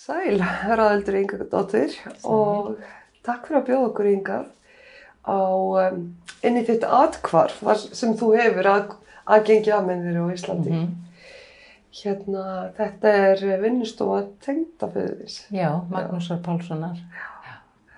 [0.00, 1.92] Sæl, Raðaldur Ingadóttir
[2.24, 2.78] og
[3.26, 4.46] takk fyrir að bjóða okkur yngað
[5.28, 5.98] á um,
[6.46, 8.94] inn í þitt atkvarf sem þú hefur að,
[9.28, 10.72] aðgengi aðmennir á Íslandi.
[10.72, 10.94] Mhm.
[12.00, 12.44] Hérna,
[12.78, 15.36] þetta er vinnustofa tengdaföðuris.
[15.52, 16.96] Já, Magnúsar Pálssonar.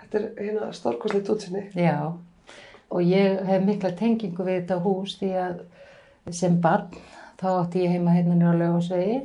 [0.00, 1.66] Þetta er hérna stórkoslegt útsinni.
[1.76, 2.16] Já,
[2.90, 5.62] og ég hef mikla tengingu við þetta hús því að
[6.34, 6.90] sem barn
[7.38, 9.20] þá átti ég heima hérna nýra á Laugásvegi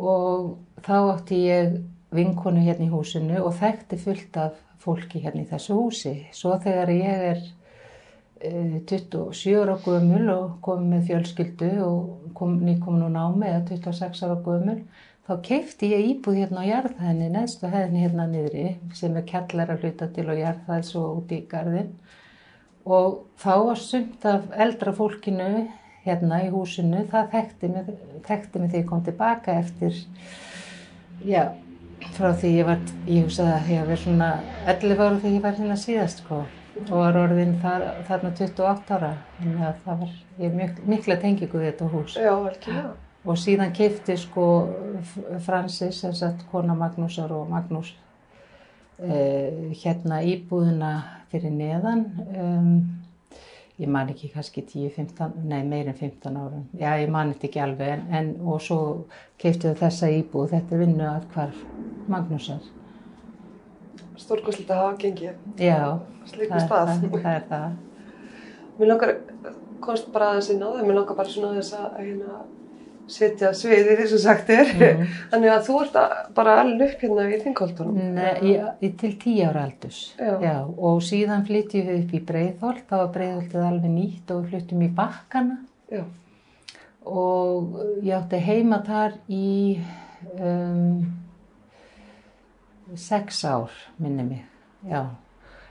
[0.00, 0.54] og
[0.86, 1.78] þá átti ég
[2.14, 6.14] vinkonu hérna í húsinu og þekkti fullt af fólki hérna í þessu húsi.
[6.34, 7.42] Svo þegar ég er
[8.40, 14.24] eh, 27 ára gömul og kom með fjölskyldu og kom, nýkomin úr námi eða 26
[14.26, 14.80] ára gömul
[15.30, 18.64] þá keifti ég íbúð hérna á jarðhæðinni, neðstu hæðinni hérna niðri
[18.98, 21.92] sem er kellar að hluta til og jarðhæð svo út í garðin
[22.88, 25.50] og þá var sumt af eldra fólkinu
[26.02, 27.90] hérna í húsinu, það þekkti mig
[28.26, 29.98] þegar ég kom tilbaka eftir,
[31.26, 31.42] já,
[32.16, 34.30] frá því ég var, ég hugsaði að ég var svona
[34.70, 36.40] 11 ára þegar ég var hérna síðast sko
[36.80, 41.60] og var orðin þar, þarna 28 ára, þannig að það var, ég mjög, mikla tengingu
[41.60, 42.92] við þetta hús Já, algjörlega.
[43.24, 44.46] og síðan keipti sko
[45.44, 47.92] Francis, sem sagt kona Magnúsar og Magnús
[49.02, 50.94] uh, hérna íbúðina
[51.32, 52.72] fyrir neðan um,
[53.80, 56.66] ég man ekki kannski 10-15, nei meir en 15 árum.
[56.76, 58.80] Já ég man þetta ekki alveg en, en og svo
[59.40, 60.50] keipti þau þessa íbúð.
[60.52, 61.54] Þetta er vinnu að hvar
[62.10, 62.60] Magnúsar.
[64.20, 65.38] Stórkoslegt að hafa gengið.
[65.56, 65.78] já,
[66.28, 67.78] það, það, það er það.
[68.80, 69.14] Mér langar,
[69.84, 72.40] komst bara aðeins á það, mér langar bara svona aðeins að hérna,
[73.12, 74.70] setja sviði því sem sagt er.
[74.74, 75.14] Mhm.
[75.32, 78.00] Þannig að þú ert að, bara alveg upp hérna í þingoltunum.
[78.16, 80.00] Nei, til tíu ára aldurs.
[80.20, 80.56] Já.
[80.66, 84.84] og síðan flyttjum við upp í Breiðholt, þá var Breiðholtið alveg nýtt og við flyttum
[84.84, 85.58] í Bakkana
[85.90, 86.04] Já.
[87.08, 89.80] og ég átti heima þar í
[90.36, 91.08] um,
[92.96, 94.46] sex ár, minni mig,
[94.88, 95.04] já.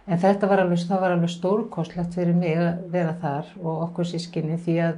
[0.10, 4.08] En þetta var alveg, það var alveg stórkostlegt fyrir mig að vera þar og okkur
[4.10, 4.96] sískinni því að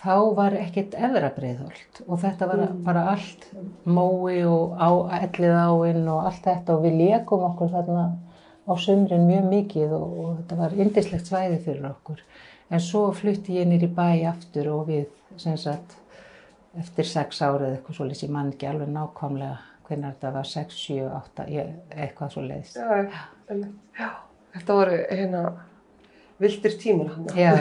[0.00, 3.46] þá var ekkert efra breiðholt og þetta var bara allt
[3.84, 4.90] mói og á,
[5.20, 8.04] ellið áinn og allt þetta og við lékum okkur þarna
[8.64, 12.22] á sumrin mjög mikið og, og þetta var indislegt svæði fyrir okkur.
[12.70, 15.08] En svo flutti ég nýr í bæ aftur og við,
[15.40, 15.96] sem sagt,
[16.78, 19.56] eftir sex árið eitthvað svo ég man ekki alveg nákvæmlega
[19.88, 22.78] hvernig þetta var, sex, sjö, átta, ég, eitthvað svo leiðist.
[22.78, 23.10] Já,
[23.50, 23.64] já,
[23.98, 24.10] já.
[24.54, 25.40] Þetta voru hérna
[26.40, 27.26] vildir tímar hann.
[27.36, 27.52] Já,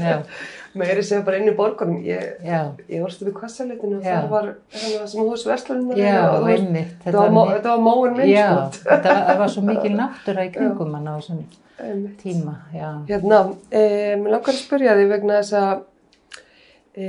[0.00, 0.16] já,
[0.80, 1.98] Meiri sem bara inn í borgunum.
[2.06, 4.20] Ég, ég vorst upp í Kvassaletinu og Já.
[4.20, 5.42] það var hérna sem hús
[6.52, 6.92] einmitt.
[7.02, 8.84] Þetta var, mó- þetta var móin minn, sko.
[8.86, 11.40] þetta var, það var svo mikil náttúra í kringum hann á þessum
[12.20, 12.90] tíma, já.
[13.08, 13.40] Hérna,
[13.72, 13.82] e,
[14.20, 15.80] mér langar að spyrja þig vegna þess að
[16.94, 17.08] e,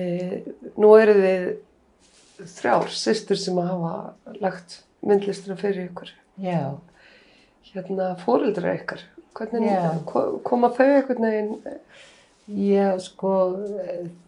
[0.79, 1.49] nú eru þið
[2.55, 6.15] þrjár systur sem að hafa lagt myndlistina fyrir ykkur.
[6.41, 6.61] Já,
[7.71, 9.05] Hérna, fóreldra ykkar.
[9.37, 11.79] Hvernig ko- koma þau einhvern veginn?
[12.51, 13.31] já, sko,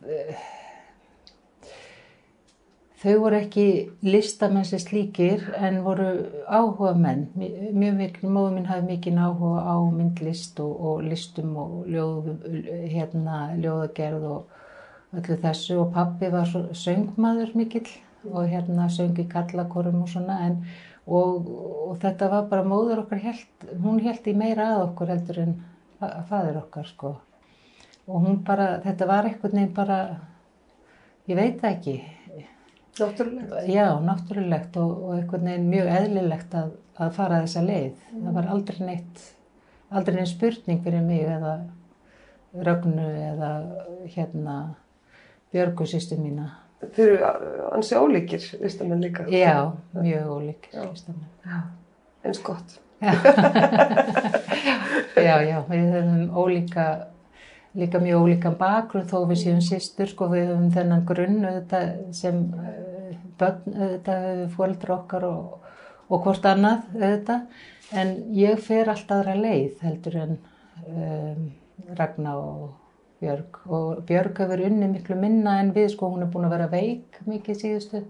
[0.07, 0.35] eh,
[3.03, 3.65] þau voru ekki
[4.07, 6.05] listamenn sem slíkir en voru
[6.47, 7.25] áhuga menn.
[7.35, 12.31] Mjög mikil, móður minn hafði mikið áhuga á myndlist og, og listum og ljóð,
[12.93, 16.47] hérna, ljóðagerð og öllu þessu og pappi var
[16.79, 17.89] söngmaður mikill
[18.31, 20.61] og hérna söng í kallakorum og svona en
[21.07, 21.49] og,
[21.89, 25.53] og þetta var bara móður okkar held, hún held í meira að okkur heldur en
[25.99, 27.13] fa- faðir okkar sko.
[28.07, 29.99] Og hún bara, þetta var eitthvað nefn bara
[31.27, 31.97] ég veit ekki.
[32.93, 33.63] Náttúrulega.
[33.65, 37.95] já, náttúrulegt og, og eitthvað nefn mjög eðlilegt að, að fara þessa leið.
[38.11, 39.23] Það var aldrei neitt
[39.93, 41.55] aldrei neitt spurning fyrir mig eða
[42.53, 43.49] Rögnu eða
[44.13, 44.55] hérna
[45.53, 46.51] Björgu sýstu mína
[46.95, 49.25] Þeir eru ansi ólíkir listamenn líka.
[49.31, 50.83] já, mjög ólík Já.
[50.89, 51.29] listamenn.
[51.45, 51.61] já
[52.23, 52.79] Eins gott.
[55.17, 56.85] já, já, við höfum ólíka,
[57.75, 62.39] líka mjög ólíkan bakgrunn þó við séum systur, sko, við höfum þennan grunn auðvitað sem
[62.63, 65.57] eh, börn, fóldra okkar og,
[66.07, 67.41] og hvort annað auðvitað,
[67.99, 70.37] en ég fer allt aðra leið heldur en
[70.87, 71.51] um,
[71.97, 72.69] Ragnar og
[73.23, 73.63] Björg.
[73.65, 77.23] Og Björg hefur unni miklu minna en við, sko, hún er búin að vera veik
[77.29, 78.03] mikið síðustu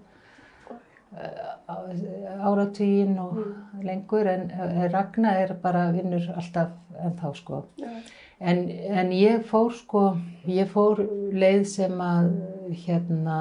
[2.44, 3.38] áratugin og
[3.84, 6.74] lengur en eh, Ragnar er bara vinnur alltaf
[7.06, 7.64] ennþá sko.
[8.40, 10.04] En, en ég fór sko,
[10.50, 12.34] ég fór leið sem að
[12.86, 13.40] hérna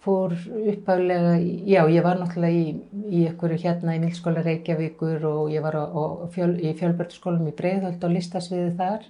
[0.00, 1.34] fór uppaflega,
[1.68, 2.76] já ég var náttúrulega í,
[3.10, 7.56] í ykkur hérna í Milskóla Reykjavíkur og ég var á, á fjöl, í fjölbörnskólum í
[7.58, 9.04] Breiðholt og listasviði þar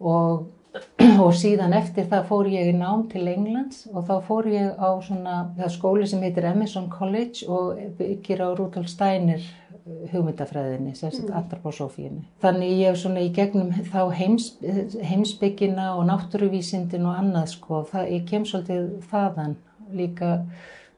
[0.00, 0.46] og
[1.24, 4.90] og síðan eftir það fór ég í nám til Englands og þá fór ég á
[5.04, 11.20] svona, það skóli sem heitir Emerson College og byggir á Rudolf Steiner uh, hugmyndafræðinni, sagt
[11.22, 11.32] mm.
[11.40, 12.24] anthroposofíinu.
[12.42, 14.50] Þannig ég svona í gegnum þá heims,
[15.12, 19.58] heimsbyggina og náttúruvísindin og annað sko, það, ég kem svolítið þaðan
[19.94, 20.36] líka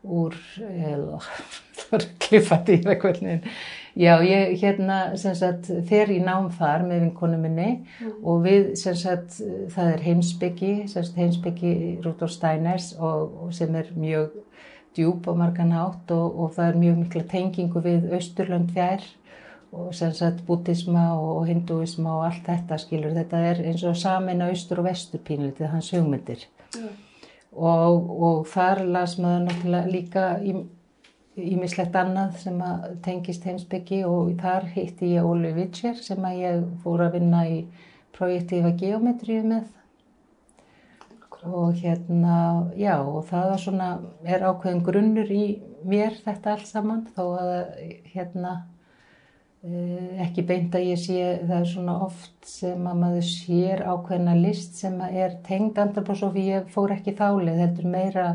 [0.06, 1.20] úr, eða,
[1.82, 3.50] það er kliffandi í það hvernig,
[3.96, 8.19] Já, ég hérna sem sagt fer í nám þar með vinkonu minni mm.
[8.28, 9.38] og við sem sagt
[9.72, 11.70] það er heimsbyggi, sem sagt heimsbyggi
[12.04, 14.34] Rudolf Steiners og, og sem er mjög
[14.96, 19.08] djúb á margan átt og, og það er mjög mikla tengingu við Östurlönd fjær
[19.72, 23.16] og sem sagt bútisma og hinduisma og allt þetta skilur.
[23.16, 26.44] Þetta er eins og samin á Östur og Vestur pínlitið hans hugmyndir
[26.76, 26.94] mm.
[27.56, 30.58] og, og þar las maður náttúrulega líka í
[31.36, 36.62] ímislegt annað sem að tengist heimsbyggi og þar hitti ég Óli Vitscher sem að ég
[36.84, 37.58] fór að vinna í
[38.16, 39.66] projektífa geometríu með.
[41.46, 42.36] Og hérna,
[42.74, 43.90] já og það var svona,
[44.26, 45.44] er ákveðin grunnur í
[45.86, 47.60] mér þetta allt saman þó að
[48.10, 48.54] hérna
[49.62, 54.34] eh, ekki beint að ég sé, það er svona oft sem að maður sér ákveðina
[54.40, 58.26] list sem að er tengd andrapósofi, ég fór ekki þálið, heldur meira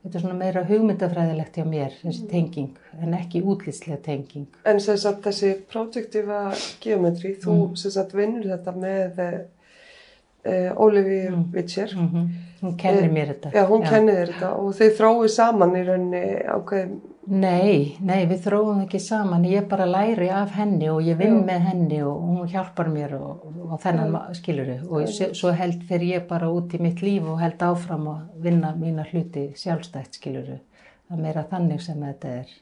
[0.00, 2.28] Þetta er svona meira hugmyndafræðilegt hjá mér, þessi mm.
[2.30, 4.46] tenging, en ekki útlýslega tenging.
[4.64, 6.38] En sagt þessi projektífa
[6.80, 8.14] geometri, þú mm.
[8.16, 11.44] vinnur þetta með uh, Ólífi mm.
[11.52, 11.92] Vitscher.
[11.96, 12.30] Mm -hmm.
[12.60, 13.50] Hún kennir mér þetta.
[13.54, 17.00] Já, hún kennir þér þetta og þau þróið saman í rauninni ákveðum
[17.30, 21.60] Nei, nei, við þróum ekki saman, ég bara læri af henni og ég vinn með
[21.68, 24.22] henni og hún hjálpar mér og, og þennan ja.
[24.34, 27.62] skilur þau og ég, svo held fyrir ég bara út í mitt líf og held
[27.62, 30.58] áfram að vinna mína hluti sjálfstætt skilur þau,
[31.06, 32.58] það er meira þannig sem þetta er.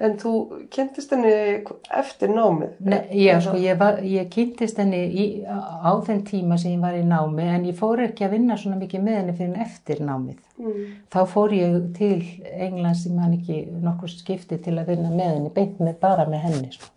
[0.00, 0.30] En þú
[0.72, 1.32] kynntist henni
[1.92, 2.78] eftir námið?
[2.88, 6.96] Nei, já, sko, ég, var, ég kynntist henni í, á þenn tíma sem ég var
[6.96, 10.38] í námi en ég fór ekki að vinna svona mikið með henni fyrir eftir námið.
[10.56, 10.86] Mm.
[11.12, 12.16] Þá fór ég til
[12.48, 16.46] Englands, ég man ekki nokkur skipti til að vinna með henni, beint með bara með
[16.48, 16.72] henni.
[16.78, 16.88] Sko.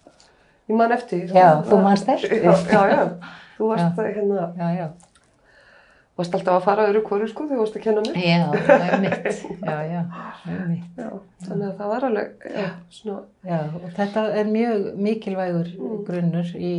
[0.71, 1.25] Ég man eftir.
[1.27, 2.39] Já, þú manst eftir.
[2.39, 4.53] Já, já, já, þú varst hérna.
[4.55, 4.87] Já, já
[6.17, 8.17] varst alltaf að fara öðru hverju sko þegar þú varst að kenna mér.
[8.21, 9.27] Já, það er mitt
[9.65, 10.01] já, já,
[10.43, 11.07] það er mitt já,
[11.47, 12.67] þannig að það var alveg já,
[12.97, 15.97] svona já, og þetta er mjög mikilvægur mm.
[16.09, 16.73] grunnur í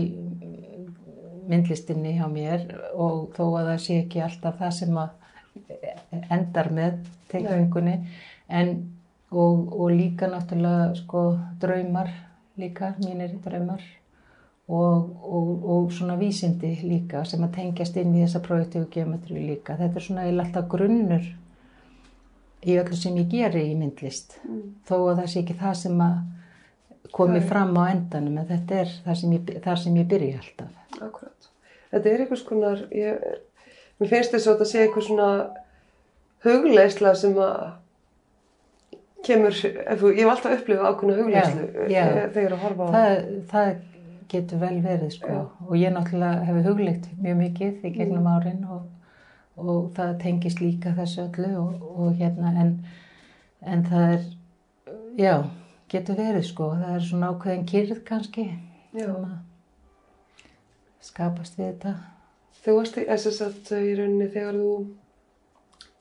[1.44, 7.02] myndlistinni hjá mér og þó að það sé ekki alltaf það sem að endar með
[7.32, 7.98] teikningunni
[8.48, 8.72] en
[9.34, 11.26] og, og líka náttúrulega sko
[11.60, 12.10] draumar
[12.60, 13.82] líka, mínir draumar
[14.69, 19.76] og, og, og svona vísindi líka sem að tengjast inn í þessa projektífu geometri líka.
[19.76, 21.26] Þetta er svona alltaf grunnur
[22.64, 24.62] í öllu sem ég geri í myndlist mm.
[24.88, 27.49] þó að það sé ekki það sem að komi Æ.
[27.50, 30.78] fram á endanum en þetta er þar sem ég, þar sem ég byrja alltaf.
[30.96, 31.50] Akkurat.
[31.93, 33.28] Þetta er einhvers konar, ég,
[34.00, 35.31] mér finnst þess að þetta sé einhvers svona
[36.44, 37.64] hugleisla sem að
[39.25, 43.20] kemur, ég hef alltaf upplifað ákveðna hugleislu þegar að horfa á það.
[43.52, 43.69] Það
[44.31, 45.41] getur vel verið sko Já.
[45.69, 48.31] og ég náttúrulega hefur huglikt mjög mikið í gegnum mm.
[48.35, 48.87] árin og,
[49.56, 52.73] og það tengist líka þessu öllu og, og hérna en,
[53.62, 54.29] en það er,
[55.21, 55.35] já,
[55.93, 59.06] getur verið sko, það er svona ákveðin kyrð kannski já.
[59.06, 59.38] sem að
[61.05, 61.94] skapast við þetta.
[62.65, 64.70] Þú varst í SSat í rauninni þegar þú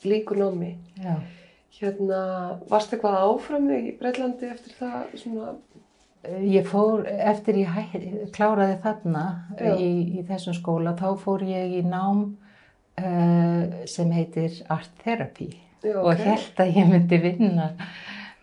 [0.08, 0.76] líkur námi.
[1.04, 1.16] Já.
[1.74, 2.20] Hérna,
[2.70, 5.56] varst eitthvað áfram í Breitlandi eftir það svona
[6.24, 7.82] Ég fór, eftir ég hæ,
[8.32, 9.24] kláraði þarna
[9.76, 12.22] í, í þessum skóla, þá fór ég í nám
[12.96, 15.50] uh, sem heitir Art Therapy
[15.84, 16.30] Já, og okay.
[16.30, 17.68] held að ég myndi vinna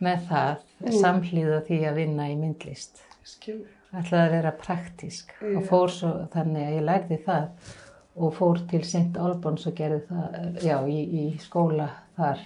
[0.05, 0.97] með það, mm.
[1.01, 3.01] samhlýða því að vinna í myndlist.
[3.25, 3.69] Skilur.
[3.91, 5.55] Ætlaði að vera praktísk Já.
[5.57, 7.73] og fór svo þannig að ég lærði það
[8.21, 9.17] og fór til St.
[9.19, 11.89] Albans og gerði það, já, í, í skóla
[12.19, 12.45] þar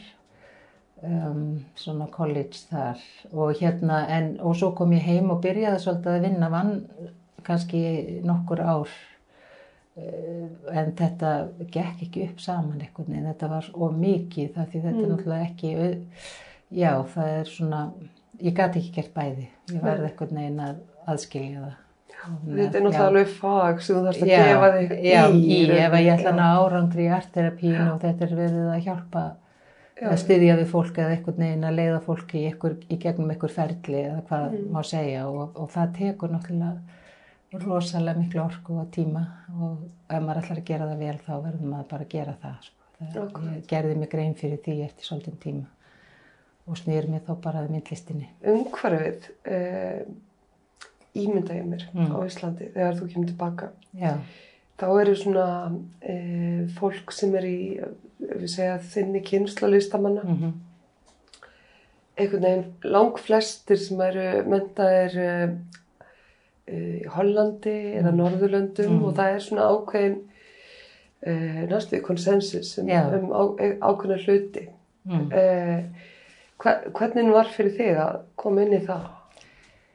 [1.04, 1.42] um,
[1.78, 3.02] svona college þar.
[3.32, 6.72] Og hérna en og svo kom ég heim og byrjaði svolítið að vinna vann
[7.44, 7.82] kannski
[8.24, 8.96] nokkur ár.
[9.94, 11.36] Uh, en þetta
[11.70, 15.04] gekk ekki upp saman eitthvað en þetta var of mikið það því þetta mm.
[15.04, 15.74] er náttúrulega ekki
[16.74, 17.82] já það er svona
[18.40, 19.48] ég gæti ekki gert bæði.
[19.70, 20.82] Ég verði eitthvað neina að
[21.14, 21.80] aðskilja það.
[22.24, 25.56] Þetta er náttúrulega alveg fag sem þú þarfst að já, gefa þig já, í.
[25.68, 29.24] Já, ef ég ætla að árangri í arterapín og þetta er verið að hjálpa
[29.94, 30.08] Já.
[30.10, 33.52] að styðja við fólk eða einhvern veginn að leiða fólki í, ykkur, í gegnum einhver
[33.54, 34.64] ferli eða hvað mm.
[34.74, 37.02] má segja og, og það tekur náttúrulega
[37.62, 39.22] rosalega miklu orku og tíma
[39.54, 42.66] og ef maður ætlar að gera það vel þá verður maður bara að gera það.
[42.66, 42.88] Sko.
[43.14, 45.70] það ég gerði mig grein fyrir því eftir svolítinn tíma
[46.64, 48.30] og snýr mér þá bara að myndlistinni.
[48.50, 50.02] Umhverfið eh,
[51.14, 52.10] ímynda ég mér mm.
[52.10, 53.70] á Íslandi þegar þú kemur tilbaka.
[54.00, 54.14] Já.
[54.80, 55.46] Þá eru svona
[56.02, 56.14] e,
[56.78, 57.58] fólk sem er í,
[58.20, 60.54] við segja, þinni kynsla listamanna, Mm
[62.14, 65.30] einhvern veginn langflestir sem eru mentaðir e,
[66.70, 69.04] e, í Hollandi eða Norðurlöndum Mm.
[69.08, 70.14] og það er svona ákveðin
[71.26, 71.32] e,
[71.72, 73.00] næstu konsensus um, Já.
[73.18, 74.68] um á, e, ákveðna hluti.
[75.10, 75.26] mm.
[75.32, 75.84] Eh,
[76.62, 79.10] hva, hvernig var fyrir þig að koma inn í það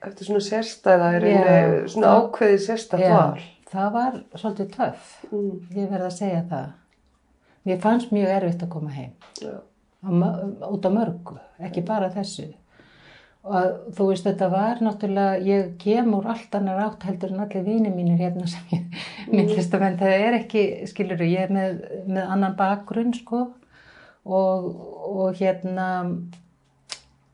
[0.10, 1.40] eftir svona sérstæða er Já.
[1.40, 3.40] rauninni svona ákveðið sérstætt Já, val
[3.74, 5.10] það var svolítið töff.
[5.32, 6.72] mm, Ég verð að segja það.
[7.66, 9.12] Mér fannst mjög erfitt að koma heim.
[10.70, 12.54] út á mörgu, ekki bara þessu.
[13.50, 17.64] Og þú veist, þetta var náttúrulega, ég kem úr allt annar átt heldur en allir
[17.64, 18.98] vini mínir hérna sem ég
[19.32, 23.46] myndist að menn, það er ekki, skilur ég er með, með annan bakgrunn, sko,
[24.28, 24.68] og,
[25.08, 25.88] og hérna,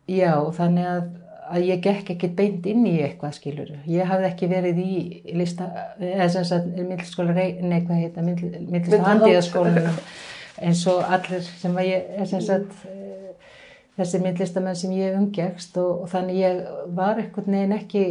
[0.08, 1.08] já, þannig að,
[1.52, 4.94] að ég gekk ekki beint inn í eitthvað, skilur ég hafði ekki verið í
[5.38, 5.68] lista,
[6.00, 10.00] eða sem sagt, myndlistaskóla, nei, hvað heita, myndlistaskóla Myndlist- handíðaskólanum,
[10.66, 13.52] eins og allir sem að ég, sem sagt, eh,
[14.00, 16.64] þessi myndlistamenn sem ég umgegst og, og þannig ég
[16.98, 18.06] var einhvern veginn ekki,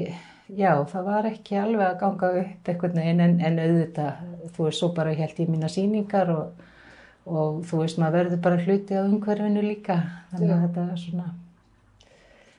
[0.57, 4.25] já, það var ekki alveg að ganga upp einhvern veginn en, en auðvitað,
[4.57, 6.67] þú veist, svo bara held ég mína sýningar og,
[7.27, 9.99] og þú veist, maður verður bara hluti á umhverfinu líka,
[10.33, 11.33] þannig að þetta er svona,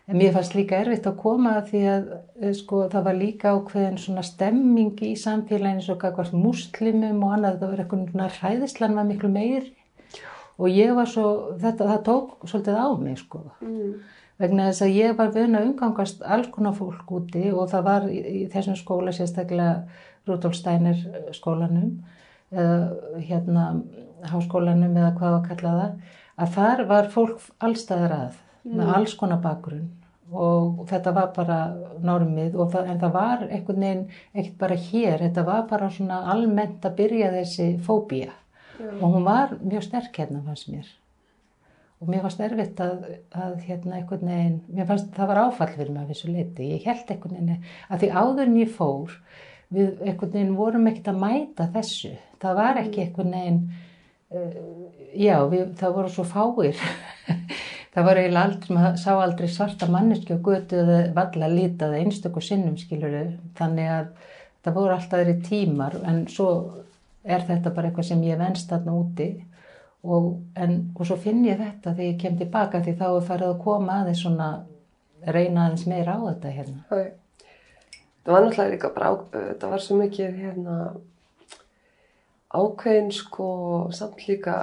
[0.05, 2.09] en mér fannst líka erfitt að koma að því að,
[2.41, 7.59] eh, sko, það var líka ákveðin svona stemming í samfélaginu svo kakvart muslimum og annað,
[7.59, 9.73] það var eitthvað svona hræðislan var miklu meiri.
[10.57, 13.41] Og ég var svo, þetta, það tók svolítið á mig, sko.
[13.61, 13.95] Mm,
[14.39, 18.07] vegna þess að ég var vun að umgangast alls konar fólk úti og það var
[18.07, 19.85] í, í þessum skóla sérstaklega
[20.27, 20.97] Rudolf Steiner
[21.35, 22.03] skólanum
[22.51, 23.65] eða hérna
[24.25, 25.93] háskólanum eða hvað að kalla það
[26.35, 29.91] að þar var fólk allstæðar að með alls konar bakgrunn
[30.33, 31.59] og þetta var bara
[32.03, 34.03] normið það, en það var einhvern veginn
[34.33, 38.33] ekkert bara hér, þetta var bara svona almennt að byrja þessi fóbía.
[38.99, 40.87] Og hún var mjög sterk hérna fannst mér.
[42.01, 45.93] Og mér fannst erfitt að, að hérna einhvern veginn, mér fannst það var áfall fyrir
[45.93, 49.19] mig að þessu leiti, ég held einhvern veginn að því áður en ég fór
[49.75, 53.61] við einhvern veginn vorum ekkert að mæta þessu, það var ekki einhvern veginn
[54.35, 54.59] uh,
[55.15, 56.83] já, við, það voru svo fáir
[57.95, 62.43] það var eiginlega aldrei, maður sá aldrei svarta manneski og götu eða valla litaði einstöku
[62.43, 63.25] sinnum skiluru,
[63.57, 64.09] þannig að
[64.65, 66.49] það voru alltaf þeirri tímar en svo
[67.25, 69.29] er þetta bara eitthvað sem ég venst þarna úti
[70.05, 73.51] og, en, og svo finn ég þetta þegar ég kem tilbaka því þá er farið
[73.51, 74.49] að koma aðeins svona
[75.25, 76.83] reyna aðeins meira á þetta hérna.
[76.89, 77.51] ok.
[78.25, 80.79] það var náttúrulega líka bara það var svo mikið hérna
[82.55, 83.47] ákveðin sko
[83.95, 84.59] samt líka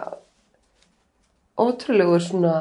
[1.58, 2.52] ótrúlegur svona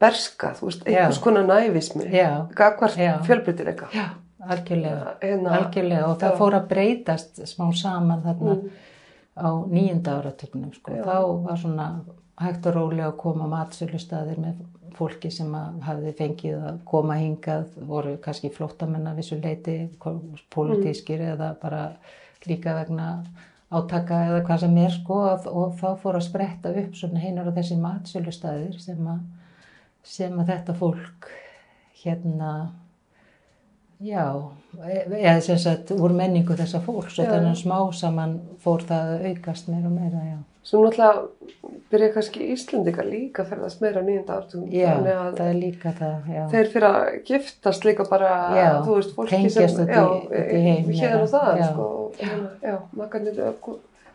[0.00, 2.08] berska, þú veist, einhvers konar nævismi
[2.56, 3.18] gagvart Já.
[3.26, 4.08] fjölbreytileika Já,
[4.48, 5.14] algjörlega.
[5.22, 6.38] hérna, Algjörlega og það Já.
[6.38, 8.70] fór að breytast smá saman þarna Mm.
[9.38, 10.92] á nýjunda áratögnum sko.
[10.92, 11.04] Já.
[11.04, 12.00] Þá var svona
[12.40, 14.54] hægt og rólega að koma matsölustaðir með
[14.94, 19.90] fólki sem hafði fengið að koma hingað, voru kannski flóttamenn af þessu leiti,
[20.50, 21.92] pólitískir eða bara
[22.46, 23.24] líka vegna
[23.68, 27.50] átaka eða hvað sem er sko og, og þá fór að spretta upp svona heinar
[27.52, 29.24] á þessi matsölustaðir sem að,
[30.16, 31.32] sem að þetta fólk
[32.02, 32.52] hérna
[33.98, 34.30] Já,
[34.86, 39.08] e- eða sem sagt úr menningu þessa fólks og þannig að smá saman fór það
[39.14, 40.38] að aukast meira og meira, já.
[40.62, 41.28] Svo náttúrulega
[41.90, 44.66] byrja kannski Íslendinga líka að ferðast meira á nýjunda ártugum.
[44.74, 46.42] Já, Þannig að það er líka það, já.
[46.52, 50.32] þeir fyrir að giftast líka bara, Já, þú veist, fólki sem, út í- já, út
[50.34, 51.22] í heim, hér já.
[51.22, 51.68] og það, Já.
[51.72, 51.86] sko,
[52.18, 53.40] hérna, já, makarnir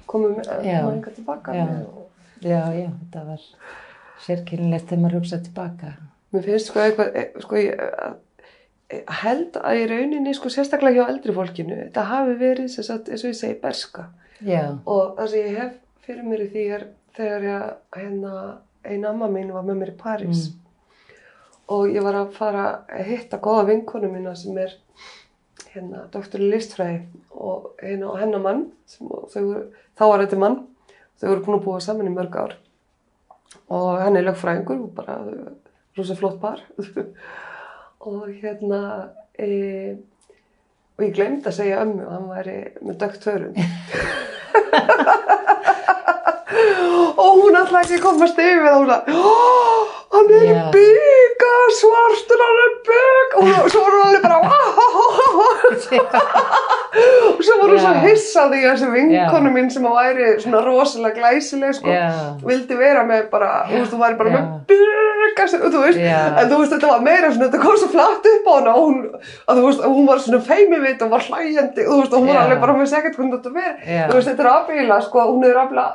[0.05, 0.81] komum Já.
[0.85, 1.65] maður tilbaka Já.
[1.65, 1.85] með
[2.43, 3.41] Já, já, þetta var
[4.27, 5.93] sérkynlegt þegar maður hugsa tilbaka.
[6.33, 8.15] mér finnst sko eitthvað, e, sko, ég að-
[8.89, 13.09] e, held að í rauninni, sko, sérstaklega hjá eldri fólkinu, þetta hafi verið, sem sagt,
[13.09, 14.05] eins og ég segi, berska.
[14.43, 15.73] Já, Og það sem ég hef
[16.03, 16.86] fyrir mér í því er
[17.17, 18.33] þegar ég, hérna,
[18.83, 20.50] ein amma mín var með mér í París.
[20.50, 20.60] Mm.
[21.74, 24.75] og ég var að fara að hitta góða vinkonu mína sem er
[25.72, 27.05] hérna, doktor listfræði.
[27.33, 28.65] Og, hérna, hennar mann
[29.00, 29.63] voru,
[29.98, 30.60] þá var þetta mann
[31.24, 32.55] þau voru búin að búa saman í mörg ár.
[33.72, 35.19] Og hann er lögfræðingur og bara
[35.98, 36.63] rosa flott par.
[38.03, 38.79] Og hérna
[39.39, 39.95] e,
[40.98, 43.62] og ég glemd að segja ömmu að hann væri með dögt hörund
[47.17, 49.33] og hún alltaf ekki komast yfir það hún "Ó,
[50.15, 50.63] hann er Já.
[50.75, 54.39] bygga svartur hann er bygg og svo var hún alveg bara
[57.47, 58.01] svo voru svo Já.
[58.07, 62.07] hissa á því að þessi vinkonu mín sem að væri svona rosalega glæsileg sko, Já.
[62.43, 64.35] vildi vera með bara, þú veist, þú væri bara Já.
[64.38, 66.19] með byggas, þú veist, Já.
[66.41, 68.83] en þú veist, þetta var meira svona, þetta kom svo flatt upp á hana og
[68.88, 68.97] hún,
[69.47, 72.35] að þú veist, hún var svona feimivit og var hlæjandi, þú veist, og hún var
[72.39, 72.43] Já.
[72.45, 74.03] alveg bara með segert hvernig þetta verið, Já.
[74.09, 75.88] þú veist, þetta er afbíla, sko, hún er afbíla,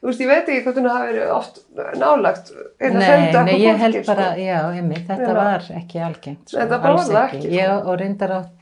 [0.00, 1.60] þú veist, ég veit ekki hún hafi verið oft
[2.00, 4.40] nálagt, Nei, fjölda nei, ég held fólki, bara, sko.
[4.40, 4.58] já,
[5.20, 5.34] Já.
[5.34, 6.48] var ekki algengt.
[6.48, 8.56] sko, bara alls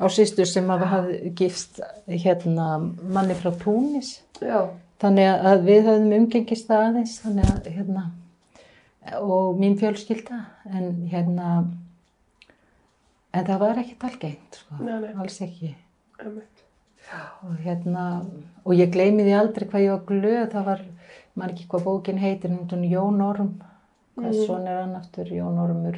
[0.00, 2.68] á, sýstur sem hafði gifst hérna
[3.02, 4.20] manni frá Túnis.
[4.40, 8.00] Já, Þannig að við höfðum umgengist það aðeins, þannig að hérna,
[9.22, 10.38] og mín fjölskylda,
[10.74, 11.50] en hérna,
[13.32, 15.12] en það var ekkert algengt, sko, Nei, nei.
[15.22, 15.70] alls ekki.
[17.46, 18.04] Og hérna,
[18.66, 20.82] og ég gleymi því aldrei hvað ég var glöð, það var,
[21.38, 23.52] maður ekki hvað bókin heitir, er Jón Orm,
[24.18, 24.46] hvað Mhm.
[24.48, 25.96] svona er hann aftur, Jón Ormur,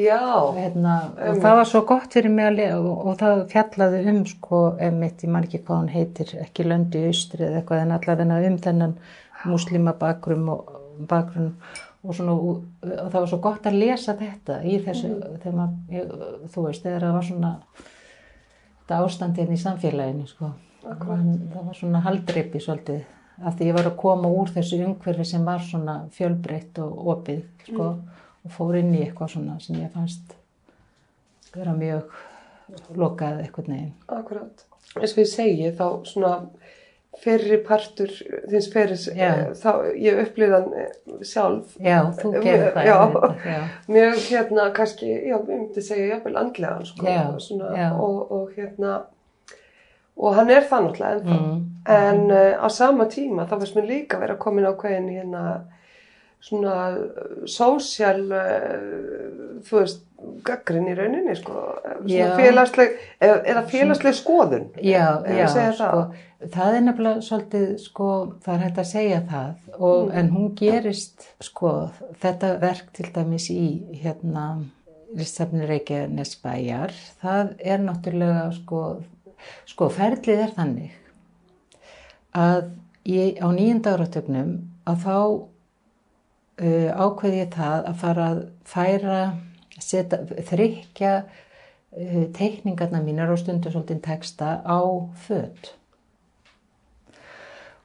[0.00, 0.20] Já,
[0.56, 4.20] hérna, og það var svo gott fyrir mig að lega og, og það fjallaði um
[4.24, 7.92] sko, emitt, ég man ekki hvað hann heitir ekki löndi í austri eða eitthvað en
[7.98, 8.94] allavega um þennan
[9.50, 10.70] muslima bakgrunn og,
[11.10, 11.50] bakgrunn
[12.02, 15.12] og svona og, það var svo gott að lesa þetta í þessu,
[15.42, 17.52] þegar maður, þú veist, þegar það var svona
[18.78, 20.54] þetta ástandið í samfélaginu sko,
[20.86, 23.04] það var svona haldreipi svolítið,
[23.44, 27.44] af því ég var að koma úr þessu umhverfi sem var svona fjölbreytt og opið
[27.68, 27.92] sko
[28.44, 30.34] og fór inn í eitthvað svona sem ég fannst
[31.54, 32.02] vera mjög
[32.96, 33.92] lokað eitthvað neginn.
[34.08, 34.64] akkurat.
[34.96, 36.32] Eins og ég segi, þá svona
[37.22, 38.08] fyrri partur
[38.48, 40.70] þins feris, eh, þá ég upplýðan
[41.28, 42.86] sjálf Já, þú gerir það.
[42.88, 43.32] Já.
[43.44, 43.58] já.
[43.88, 47.06] mjög hérna kannski, já, ég myndi segja jafnvel andlegan sko,
[47.38, 47.90] svona.
[48.00, 49.02] Og, og hérna
[50.16, 51.60] og hann er það náttúrulega ennþá Mm.
[51.88, 55.44] en uh, á sama tíma þá fannst mér líka vera komin á hverjum hérna
[56.42, 56.76] svona
[57.46, 60.02] sósjál uh, þú veist,
[60.46, 61.62] gaggrinn í rauninni sko,
[62.02, 65.46] svona félagsleg eða, félagsleg skoðun Já, já,
[65.78, 66.02] sko,
[66.52, 68.08] það er nefnilega svolítið, sko,
[68.44, 70.12] það er hægt að segja það, og, Mm.
[70.18, 71.72] en hún gerist, sko,
[72.22, 73.64] þetta verk til dæmis í,
[74.02, 74.46] hérna,
[75.14, 78.82] Listafni Reykjanesbæjar, það er náttúrulega, sko,
[79.68, 80.92] sko, ferlið er þannig
[82.34, 82.70] að
[83.04, 84.52] ég, á nýjunda áratögnum,
[84.88, 85.16] að þá
[86.60, 89.20] uh, ákveði ég það að fara að færa,
[89.78, 94.80] setja, þrykja uh, teikningarna mínar og stundu svolítið texta á
[95.26, 95.72] föt.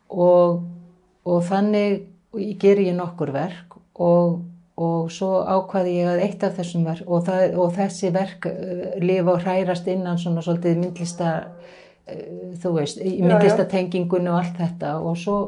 [0.08, 0.62] Og,
[1.28, 2.06] og þannig
[2.62, 4.38] ger ég nokkur verk og,
[4.80, 8.86] og svo ákvaði ég að eitt af þessum verk og, það, og þessi verk uh,
[9.04, 11.34] lifa og hrærast innan svona svolítið myndlista,
[12.64, 15.42] þú veist, myndlistatengingunni og allt þetta og svo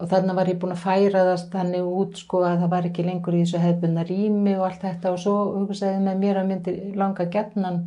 [0.00, 3.04] og þarna var ég búin að færa það þannig út sko að það var ekki
[3.04, 6.74] lengur í þessu hefðbunna rými og allt þetta og svo hugsaði með mér að myndi
[6.96, 7.82] langa gætnan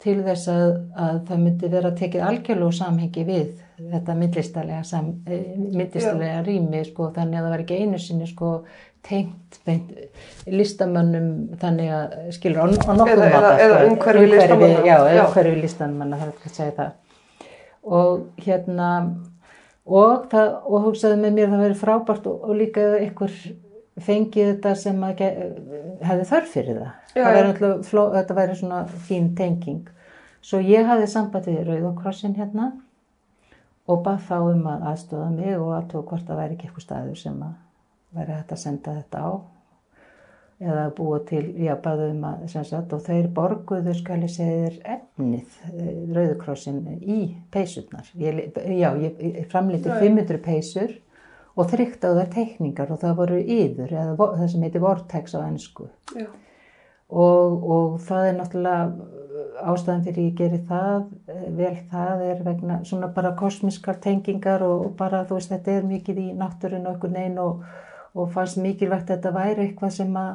[0.00, 3.48] til þess að, að það myndi vera tekið algjörlega samhengi við
[3.80, 8.52] þetta myndlistalega, sam, eh, myndlistalega rými sko þannig að það var ekki einu sinni sko
[9.08, 9.92] tengt beint
[10.46, 11.28] listamönnum
[11.60, 13.92] þannig að skilur á, á nokkuð Eða- eða- sko.
[13.94, 14.84] umhverfi listamanna.
[14.84, 15.24] Já.
[15.24, 16.90] umhverfi listamanna það er ekki að segja það
[17.82, 18.88] og hérna
[19.90, 23.36] og, það, og hugsaði með mér að það veri frábært og, og líka einhver
[24.00, 26.92] fengið þetta sem hefði þörf fyrir það.
[27.14, 29.88] Já, það væri fló, þetta væri svona fín tenging.
[30.40, 32.70] Svo ég hafði samband við Rauðokrossin hérna
[33.90, 37.18] og bað þá um að aðstóða mig og aðtóð hvort það væri ekki eitthvað staður
[37.20, 37.56] sem að
[38.16, 39.30] væri hægt að senda þetta á
[40.60, 44.58] eða búa til, já, baðu um að, sem sagt, og þeir borguðu, skal ég segja
[44.66, 47.20] þér, efnið, eh, Rauðukrossin í
[47.52, 48.10] peysurnar.
[48.20, 48.42] Ég,
[48.76, 49.46] já, ég, já.
[49.54, 50.92] 500 peysur
[51.56, 55.40] og þrygt á þær teikningar og það voru yður, eða það sem heitir vortex á
[55.46, 55.88] ennsku.
[56.16, 56.28] Já,
[57.10, 62.76] Og, og það er náttúrulega ástæðan fyrir ég geri það, eh, vel það er vegna
[62.86, 66.94] svona bara kosmiskar tengingar og, og bara þú veist þetta er mikið í náttúrun og
[66.94, 67.64] einhvern veginn og,
[68.14, 70.30] og fannst mikilvægt að þetta væri eitthvað sem að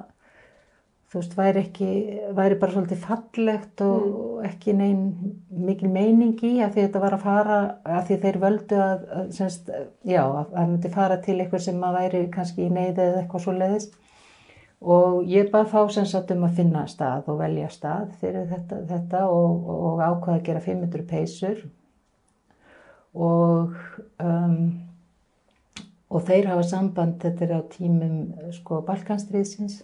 [1.11, 1.89] þú veist væri ekki,
[2.35, 4.45] væri bara svolítið fallegt og Mm.
[4.49, 5.03] ekki neinn
[5.49, 9.29] mikil meining í að því þetta var að fara, að því þeir völdu að, að
[9.37, 9.69] semst,
[10.03, 13.45] já, að, að myndi fara til eitthvað sem að væri kannski í neyði eða eitthvað
[13.45, 13.87] svo leiðis
[14.81, 18.81] og ég bað þá sem sagt um að finna stað og velja stað fyrir þetta,
[18.89, 21.63] þetta og, og ákvaða að gera 500 peysur.
[23.15, 23.71] Og
[24.19, 24.59] um,
[26.11, 28.17] og þeir hafa samband, þetta er á tímum
[28.53, 29.79] sko Balkanstríðsins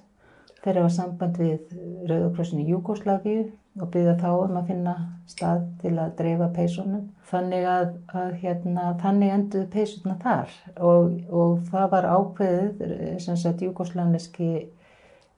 [0.62, 1.74] þeir hafa samband við
[2.10, 3.48] Rauðokrossinu Júgoslavíu
[3.80, 4.94] og byggja þá um að finna
[5.32, 7.08] stað til að dreifa peysunum.
[7.32, 7.88] Þannig að,
[8.22, 10.54] að hérna, þannig enduðu peysurna þar.
[10.78, 14.52] Og, og það var ákveðið sem sagt júgoslaneski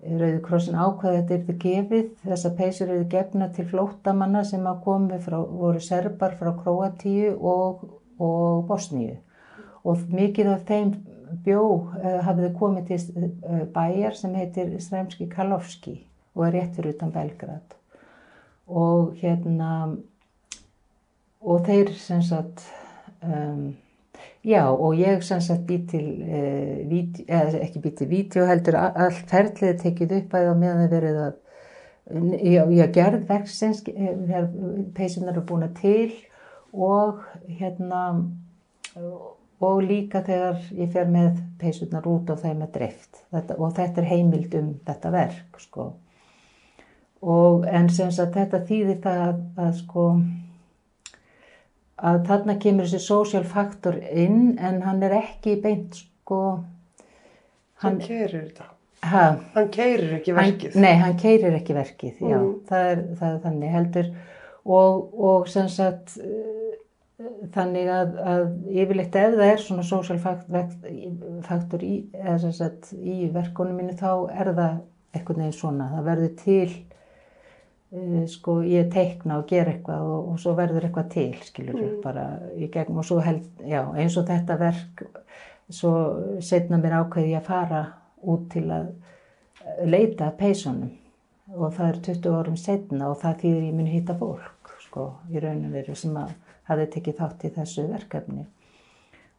[0.03, 4.81] Rauði krossin ákvaði að þetta er gefið, þessar peysur eru gefna til flóttamanna sem að
[4.83, 7.85] komi frá, voru serbar frá Kroatíu og,
[8.19, 9.15] og Bosníu.
[9.87, 10.91] Og mikið af þeim
[11.45, 15.99] bjó uh, hafði komið til uh, bæjar sem heitir Sremski Kalovski
[16.33, 17.77] og er rétt fyrir utan Belgrad.
[18.67, 19.71] Og hérna
[21.43, 22.63] og þeir sem sagt
[23.21, 23.73] um,
[24.43, 28.75] Já og ég sem sagt bý til, uh, vídeo, eða ekki bý til vídeo heldur
[28.75, 31.37] all ferðlið tekið upp að meðan það verið að,
[32.51, 34.49] já, já gerð verksins, þegar
[34.97, 36.11] peysunar eru búin til
[36.73, 38.03] og hérna
[38.99, 39.37] og
[39.85, 43.21] líka þegar ég fer með peysunar út og þeim er dreift.
[43.33, 45.85] Þetta, og þetta er heimild um þetta verk sko.
[47.23, 50.07] Og en sem sagt þetta þýðir það að, að sko
[52.03, 56.65] að þarna kemur þessi social faktor inn en hann er ekki beint sko hann,
[57.85, 58.69] hann keirir þetta.
[59.03, 59.23] Ha,
[59.55, 60.75] hann keirir ekki verkið.
[60.75, 62.53] Hann, nei, hann keirir ekki verkið já, Mm.
[62.69, 64.11] það, er, það er þannig heldur.
[64.63, 66.13] Og, og sem sagt
[67.53, 70.19] þannig að, að yfirleitt ef það er svona social
[71.43, 71.93] faktor í,
[72.99, 74.81] í verkunum mínu þá er það
[75.13, 76.69] eitthvað neginn svona, það verður til
[77.93, 81.99] uh, sko ég teikna og gera eitthvað og, og svo verður eitthvað til skilur Mm.
[82.03, 82.25] bara
[82.57, 82.99] í gegnum.
[83.03, 85.05] Og svo held, já eins og þetta verk
[85.69, 85.93] svo
[86.41, 87.83] setna mér ákveði að fara
[88.23, 88.91] út til að
[89.85, 90.91] leita að peysunum.
[91.53, 95.39] Og það er 20 árum setna og það þýðir ég mun hitta fólk sko í
[95.43, 96.31] raunum veru sem að
[96.69, 98.45] hafi tekið þátt í þessu verkefni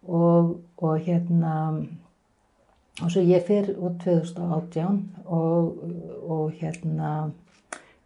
[0.09, 1.55] og, og hérna
[3.03, 5.81] og svo ég fer út 2018 og,
[6.31, 7.15] og hérna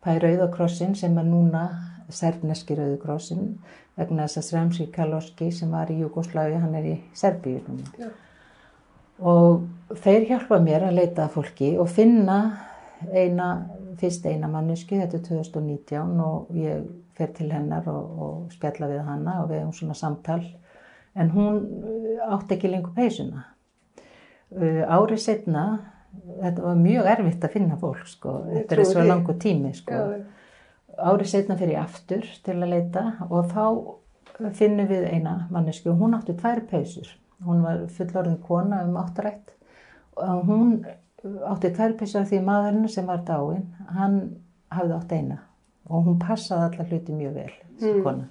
[0.05, 1.67] fæ Rauðakrossin sem er núna
[2.09, 3.59] serfneski Rauðakrossin
[3.99, 7.91] vegna þess að Sremski Kaloski sem var í Jugosláfi, hann er í Serbíu núna.
[7.99, 8.09] Já.
[9.19, 12.39] Og þeir hjálpa mér að leita að fólki og finna
[13.11, 13.49] eina,
[13.99, 16.87] fyrst eina mannesku, þetta er 2019 og ég
[17.19, 20.41] fer til hennar og, og spjalla við hana og við hefum svona samtal.
[21.19, 23.45] En hún uh, átti ekki lengur peysuna.
[24.55, 25.65] Uh, árið setna,
[26.39, 30.03] þetta var mjög erfitt að finna fólk sko, þetta er svo langu tími sko.
[30.03, 30.35] Já,
[30.99, 36.01] Árið setna fyrir ég aftur til að leita og þá finnum við eina mannesku og
[36.01, 37.13] hún átti tvær peysur.
[37.47, 39.53] Hún var fullorðin kona um áttarætt
[40.19, 40.73] og hún
[41.47, 44.19] átti tvær peysur af því maðurinn sem var dáinn, hann
[44.75, 45.39] hafði átt eina
[45.89, 48.03] og hún passaði alla hluti mjög vel, þessi Mm.
[48.03, 48.29] kona.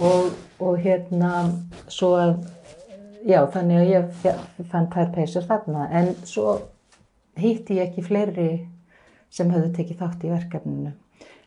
[0.00, 1.32] Og, og hérna
[1.88, 2.46] svo að,
[3.26, 6.60] já þannig að ég fann tvær peysur þarna en svo
[7.36, 8.68] hitti ég ekki fleiri
[9.30, 10.92] sem höfðu tekið þátt í verkefninu.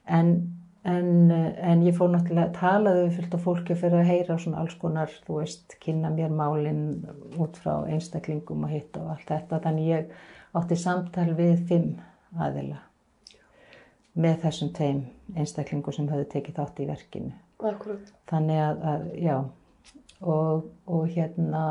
[0.06, 0.32] En,
[0.86, 4.75] en, en ég fór náttúrulega talaði við fylgt af fólki fyrir að heyra svona alls
[4.82, 7.06] konar, þú veist, kynna mér málinn
[7.41, 9.62] út frá einstaklingum og hitt og allt þetta.
[9.65, 10.12] Þannig ég
[10.54, 11.95] átti samtal við fimm
[12.39, 12.82] aðila
[14.15, 15.01] með þessum tveim
[15.36, 17.34] einstaklingum sem höfðu tekið þátt í verkinu.
[17.71, 18.13] akkurat.
[18.30, 19.36] Þannig að, að já,
[20.21, 21.65] og, og hérna,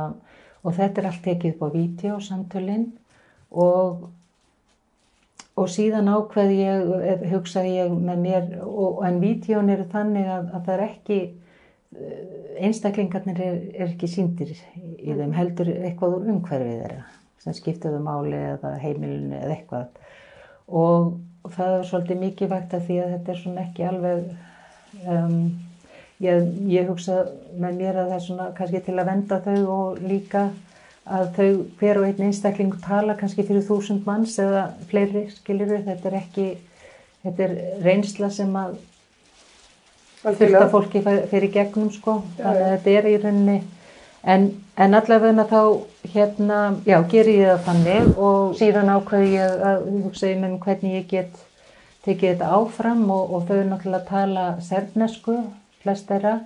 [0.65, 2.87] og þetta er allt tekið upp á vídeo samtölinn
[3.51, 4.07] og,
[5.55, 10.49] og síðan ákveð ég, eh, hugsaði ég með mér, og, en vídeón eru þannig að,
[10.57, 11.21] að það er ekki,
[11.97, 12.23] eh,
[12.69, 17.05] einstaklingarnir er, er ekki síndir í, þeim, heldur eitthvað úr umhverfið þeirra,
[17.45, 20.03] sem skiptiðu máli eða heimilinu eða eitthvað.
[20.65, 24.29] Og, og það er svolítið mikilvægt að því að þetta er svona ekki alveg,
[25.05, 25.41] um,
[26.25, 27.19] ég, ég hugsa
[27.61, 30.47] með mér að það er svona kannski til að venda þau og líka
[31.05, 31.49] að þau
[31.81, 36.49] hver og einn einstaklingu tala kannski fyrir þúsund manns eða fleiri skiljuru, þetta er ekki,
[37.27, 38.79] þetta er reynsla sem að
[40.25, 43.57] af fólki í gegnum sko, þannig að þetta er í rauninni,
[44.25, 45.61] en, en allavega þá
[46.15, 51.11] hérna, já, geri ég það þannig og síðan ákveði ég að hugsa með hvernig ég
[51.11, 51.45] get
[52.05, 55.39] tekið þetta áfram og, og þau náttúrulega tala serfnesku,
[55.83, 56.39] flest þeirra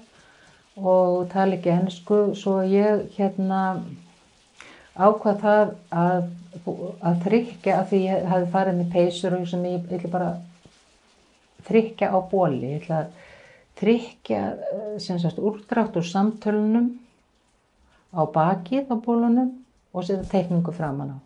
[0.79, 3.63] og tala ekki ennsku, svo ég hérna
[4.99, 6.29] ákvað það að,
[6.67, 10.31] að þrykja af því ég hafði farið með peysur og sem ég, ætla bara
[11.69, 13.27] þrykja á bóli, ég ætla að
[13.79, 16.89] þrykja eh, sem sagt úrdrátt úr samtölunum
[18.15, 19.51] á bakið á bólunum
[19.93, 21.19] og setja teikningu framan á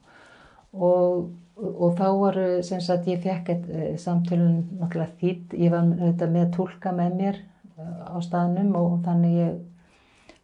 [0.73, 3.67] og, og þá voru sem sagt ég fekk eitt
[4.01, 9.37] samtölun náttúrulega þýtt, ég var auðvitað með tólka með mér eh, á staðnum og þannig
[9.37, 9.59] ég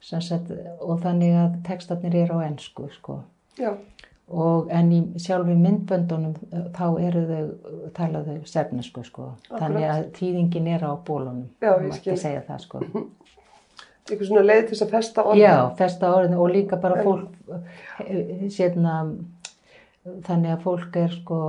[0.04, 0.52] sem sagt,
[0.84, 3.22] og þannig að textarnir eru á ennsku sko.
[3.58, 3.72] Já,
[4.28, 9.30] og en í sjálfu myndböndunum eh, þá eru þau talaðu sefnesku sko.
[9.48, 12.18] þannig að þýðingin er á bólunum Já, ég skil.
[12.20, 12.82] segja það sko.
[14.08, 15.42] eitthvað svona leið til þess að festa orðin.
[15.44, 17.58] já, festa orðinu og líka bara fólk
[18.06, 19.00] eh, sérna
[20.26, 21.40] þannig að fólk er sko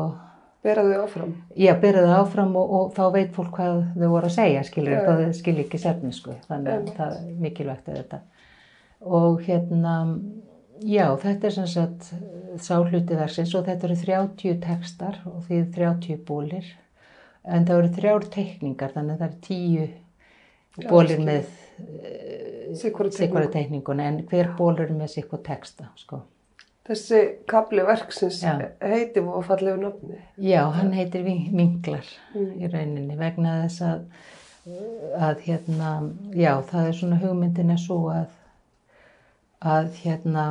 [0.65, 1.31] bera þau áfram.
[1.55, 5.05] Já, bera þau áfram og, og þá veit fólk hvað þau voru að segja, skilur,
[5.05, 8.19] þá þau skilja ekki sefnisku, þannig að það er mikilvægt að þetta.
[9.19, 9.93] Og hérna,
[10.83, 12.11] já, þetta er sem sagt
[12.59, 16.67] sá hluti verksins og þetta eru 30 textar og því 30 bólir,
[17.47, 19.97] en það eru þrjár teikningar, þannig að það eru 10
[20.79, 21.47] Já, bólir með
[22.79, 26.21] Sikkur sikvara teikninguna, en hver bólur með sikvara texta, sko.
[26.89, 28.55] Þessi kapli verksins Já.
[28.81, 30.17] heiti og fallegu nafni.
[30.41, 32.53] Já, hann heitir Vin- Vinglar Mm.
[32.61, 34.05] í rauninni vegna þess að,
[35.19, 35.91] að hérna,
[36.33, 38.27] já, það er svona hugmyndin er svo að,
[39.61, 40.47] að hérna,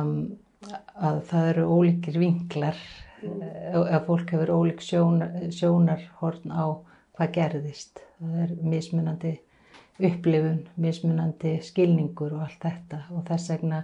[1.01, 2.75] að það eru ólíkir vinklar,
[3.23, 3.43] mm.
[3.91, 6.65] að fólk hefur ólík sjónar, sjónarhorn á
[7.17, 7.99] hvað gerðist.
[8.19, 9.39] Það er mismunandi
[9.99, 13.83] upplifun, mismunandi skilningur og allt þetta og þess vegna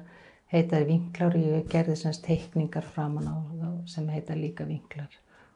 [0.54, 5.12] heitaði vinklar og ég gerði semst teikningar framan á þá sem heita líka vinklar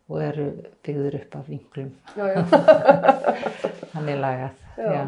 [0.10, 0.48] og eru
[0.84, 1.92] byggður upp af vinklum.
[3.94, 4.90] Hann er lagað, Já.
[4.96, 5.04] já.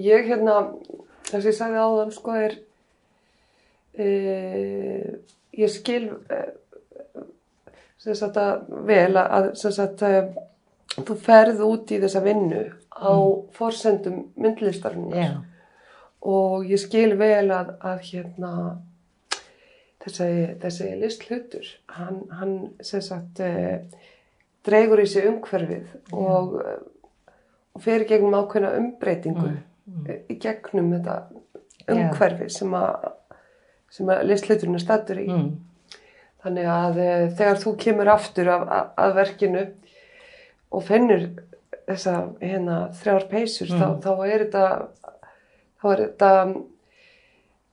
[0.00, 0.56] Ég hérna,
[1.28, 2.56] þess að ég sagði áðan, sko, er,
[3.94, 4.08] e,
[5.58, 6.40] ég skil e,
[8.00, 10.34] sem sagt að vel að sem sagt að
[10.98, 12.62] þú ferð út í þessa vinnu
[13.00, 13.12] á
[13.56, 15.16] forsendum myndlistarinnar.
[15.16, 15.32] Já,
[16.20, 18.52] og ég skil vel að, að hérna
[20.04, 20.28] þessi,
[20.60, 23.80] þessi listlutur hann, hann sem sagt e,
[24.68, 26.58] dreigur í sig umhverfið og,
[27.74, 29.56] og fer í gegnum ákveðna umbreytingu
[29.90, 31.14] Mm, í gegnum þetta
[31.90, 33.08] umhverfi sem að,
[33.90, 35.24] sem að listluturinn er stattur í.
[35.26, 35.48] mm,
[36.44, 37.06] Þannig að e,
[37.40, 39.64] þegar þú kemur aftur af, að, að verkinu
[40.70, 41.24] og finnur
[41.90, 43.80] þessa hérna, þrjár peysur, Mm.
[43.80, 44.64] þá, þá er þetta
[45.80, 46.30] þá er þetta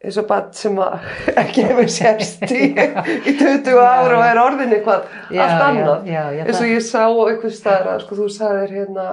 [0.08, 1.08] eins og bat sem að
[1.42, 2.68] ekki hefur sérst í,
[3.28, 6.12] í 20 ára og er orðin eitthvað Já, allt annað.
[6.46, 9.08] eins og ég sá á einhvers staðar að sko þú sagðir hérna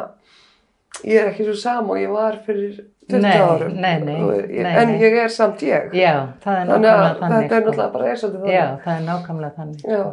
[1.08, 4.30] ég er ekki svo sam og ég var fyrir 20 Nei, árum nei, nei, Og
[4.48, 7.56] ég, nei, en ég er samt ég já, er þannig að þetta er sko.
[7.56, 9.82] náttúrulega bara er svolítið þannig Já, það er nákvæmlega þannig.
[9.88, 10.04] Já.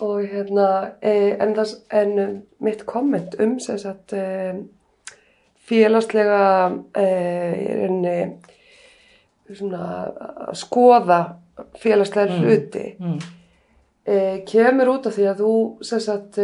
[0.00, 0.66] Og hérna
[1.02, 4.54] e, en, það, en um, mitt komment um sagt e,
[5.68, 6.40] félagslega
[6.96, 8.16] er enni
[9.50, 9.84] svona
[10.48, 11.20] að skoða
[11.82, 12.44] félagslega Mm.
[12.46, 13.18] hluti Mm,
[14.48, 16.38] kemur út af því að þú sem sagt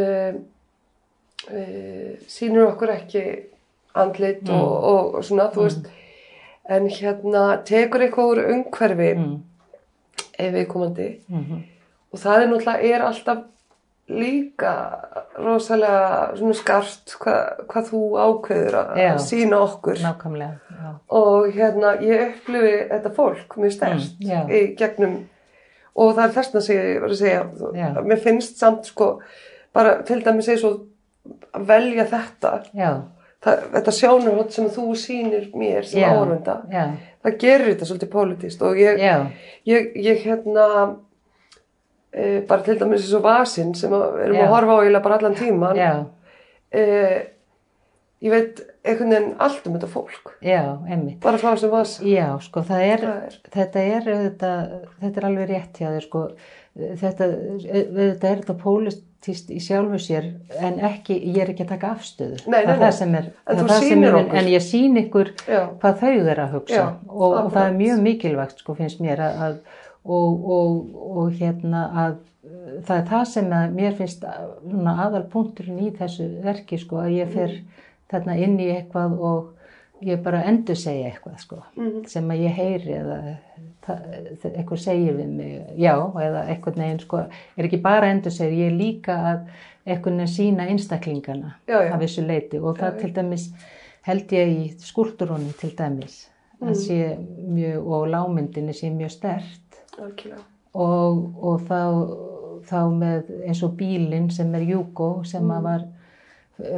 [2.29, 3.23] sýnir okkur ekki
[3.95, 4.55] andlit Mm.
[4.55, 5.87] og, og, og svona þú veist
[6.69, 9.25] en hérna tekur eitthvað úr umhverfi mm.
[9.25, 9.40] mm,
[10.38, 11.62] ef við komandi mm,
[12.12, 13.45] og það er náttúrulega er alltaf
[14.07, 14.73] líka
[15.42, 19.09] rosalega skart hvað, hvað þú ákveður að Já.
[19.14, 19.99] að sína okkur.
[20.05, 20.90] Nákvæmlega, já.
[21.19, 25.16] og hérna ég upplifi þetta fólk mjög stærst Mm, í gegnum
[25.97, 27.42] og það er þessna sem ég var að segja
[27.75, 27.88] Já.
[27.97, 29.11] að mér finnst samt sko
[29.75, 30.73] bara til dæmis svo
[31.53, 32.53] að velja þetta.
[33.47, 36.09] Það, þetta sjónarhótt sem þú sýnir mér sem já,
[37.23, 39.03] það gerir þetta svolítið pólitíst og ég,
[39.66, 40.97] ég, ég hérna
[42.16, 45.20] e, bara til dæmis eins og vasinn sem við erum að horfa á eiginlega bara
[45.20, 45.81] allan tíman
[46.72, 46.85] e,
[48.24, 51.18] ég veit einhvern veginn allt um þetta fólk já, einmitt.
[51.22, 54.70] bara frá þessum vas Já, sko, er, er- þetta er, auðvitað,
[55.02, 56.22] þetta er alveg rétt hjá þér, sko,
[57.02, 61.92] þetta, auðvitað er þetta pólitíst í sjálfu sér, en ekki, ég er ekki að taka
[61.96, 62.40] afstöðu.
[62.46, 62.83] Nei, nei, nei.
[62.85, 64.38] það sem er, En það sem sýnir er, okkur.
[64.40, 65.62] En ég sín ykkur Já.
[65.83, 69.24] hvað þau er að hugsa Já, og, og það er mjög mikilvægt, sko, finnst mér
[69.26, 69.61] að
[70.07, 75.83] og, og, og hérna að uh, það er það sem að mér finnst svona aðalpunkturinn
[75.87, 77.59] í þessu verki, sko, að ég fer
[78.11, 79.53] þarna inn í eitthvað og
[80.05, 81.62] ég bara endur segja eitthvað sko,
[82.11, 83.16] sem að ég heyri eða
[83.87, 84.03] það,
[84.51, 87.23] eitthvað segir við mig já eða eitthvað neginn sko,
[87.57, 89.40] er ekki bara endur segir, ég er líka að
[89.87, 91.92] eitthvað neginn sína einstaklingana Já, já.
[91.95, 93.49] af þessu leiti og það til dæmis
[94.07, 96.27] held ég í skúltúrunum til dæmis
[96.61, 99.65] að sé mjög, og lámyndinni sé mjög stert
[100.76, 101.80] og, og þá,
[102.68, 105.87] þá með eins og bílinn sem er Júko sem að var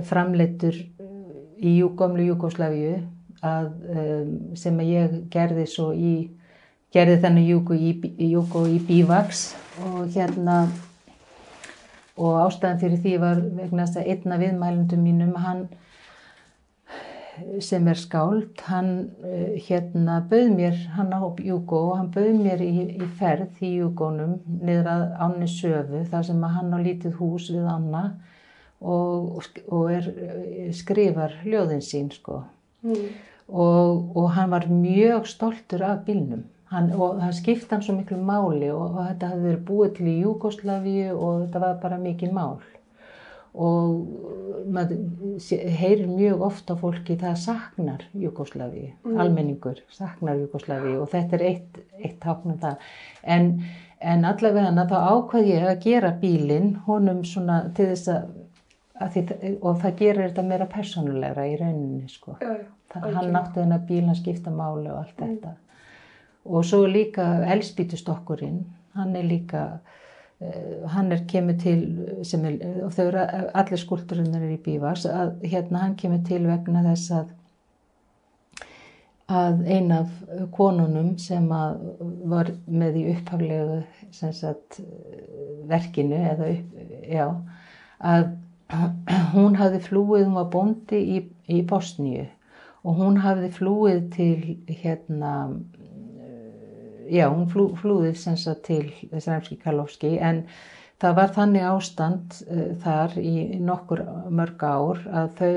[0.06, 0.76] framleittur
[1.58, 2.98] í Jú- gömlu Júkoslavíu
[3.42, 6.30] að, um, sem að ég gerði svo í
[6.94, 9.52] gerði þennan Júko í, í bívaks
[9.84, 10.60] og hérna
[12.18, 15.68] og ástæðan fyrir því var vegna þess að einna viðmælundum mínum hann
[17.64, 18.90] sem er skáld, hann
[19.24, 24.38] uh, hérna bauð mér, hann á Júgó hann bauð mér í, í ferð í Júgónum
[24.60, 28.04] niður að Ánni Söfu þar sem hann á lítið hús við Anna
[28.80, 32.44] og, og, er, eh, skrifar ljóðin sín sko.
[32.86, 33.08] Mm.
[33.48, 36.44] og, og hann var mjög stoltur af bílnum.
[36.68, 40.08] Hann, og það skipti hann svo miklu máli og, og þetta hafði verið búið til
[40.10, 42.58] í Júgoslavíu og þetta var bara mikið mál
[43.58, 45.00] og maður
[45.42, 51.78] sé- heyrir mjög ofta fólki það saknar Jugosláfi, almenningur saknar Jugosláfi og þetta er eitt,
[51.98, 52.76] eitt tákn um það.
[53.24, 53.48] En,
[54.00, 58.28] en allavega þá ákvað ég að gera bílinn honum svona til þess að,
[59.00, 59.24] að því,
[59.62, 62.36] og það gerir þetta meira persónulegra í rauninni sko.
[62.42, 62.66] Já, já.
[62.88, 65.50] Það, hann átti þennan bíl, hann skipta máli og allt þetta.
[66.48, 68.62] Og svo líka elspítustokkurinn,
[68.96, 69.64] hann er líka,
[70.92, 71.80] hann er kemur til,
[72.22, 73.24] sem er, og þau eru
[73.58, 77.34] allir skúlturinnar er í bívars, að hérna hann kemur til vegna þess að
[79.28, 80.12] að ein af
[80.56, 81.82] konunum sem að
[82.32, 83.82] var með í upphaflegu
[84.14, 84.78] sagt
[85.68, 87.26] verkinu eða upp, já,
[87.98, 88.30] að
[89.34, 92.24] hún hafði flúið, hún var bóndi í, í Bosníu
[92.86, 95.32] og hún hafði flúið til hérna
[97.10, 100.44] já, hún flú, flúið sem sagt til Sremski Karlovski en
[100.98, 104.02] það var þannig ástand uh, þar í nokkur
[104.34, 105.52] mörg ár að þau,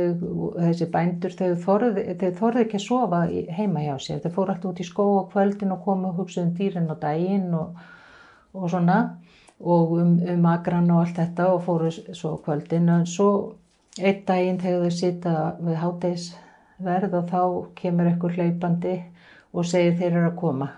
[0.59, 3.23] þessi bændur þau þorði, þau þorði ekki að sofa
[3.57, 6.47] heima hjá sér, þau fóru alltaf út í skó á kvöldin og komu og hugsaðu
[6.47, 7.81] um dýrin á daginn og,
[8.53, 8.99] og svona
[9.61, 12.89] og um, um agran og allt þetta og fóru svo kvöldin.
[12.89, 13.31] En svo
[13.99, 17.41] einn daginn þegar þau sita við hátegisverð og þá
[17.81, 18.95] kemur ekkur hlaupandi
[19.51, 20.71] og segir þeir eru að koma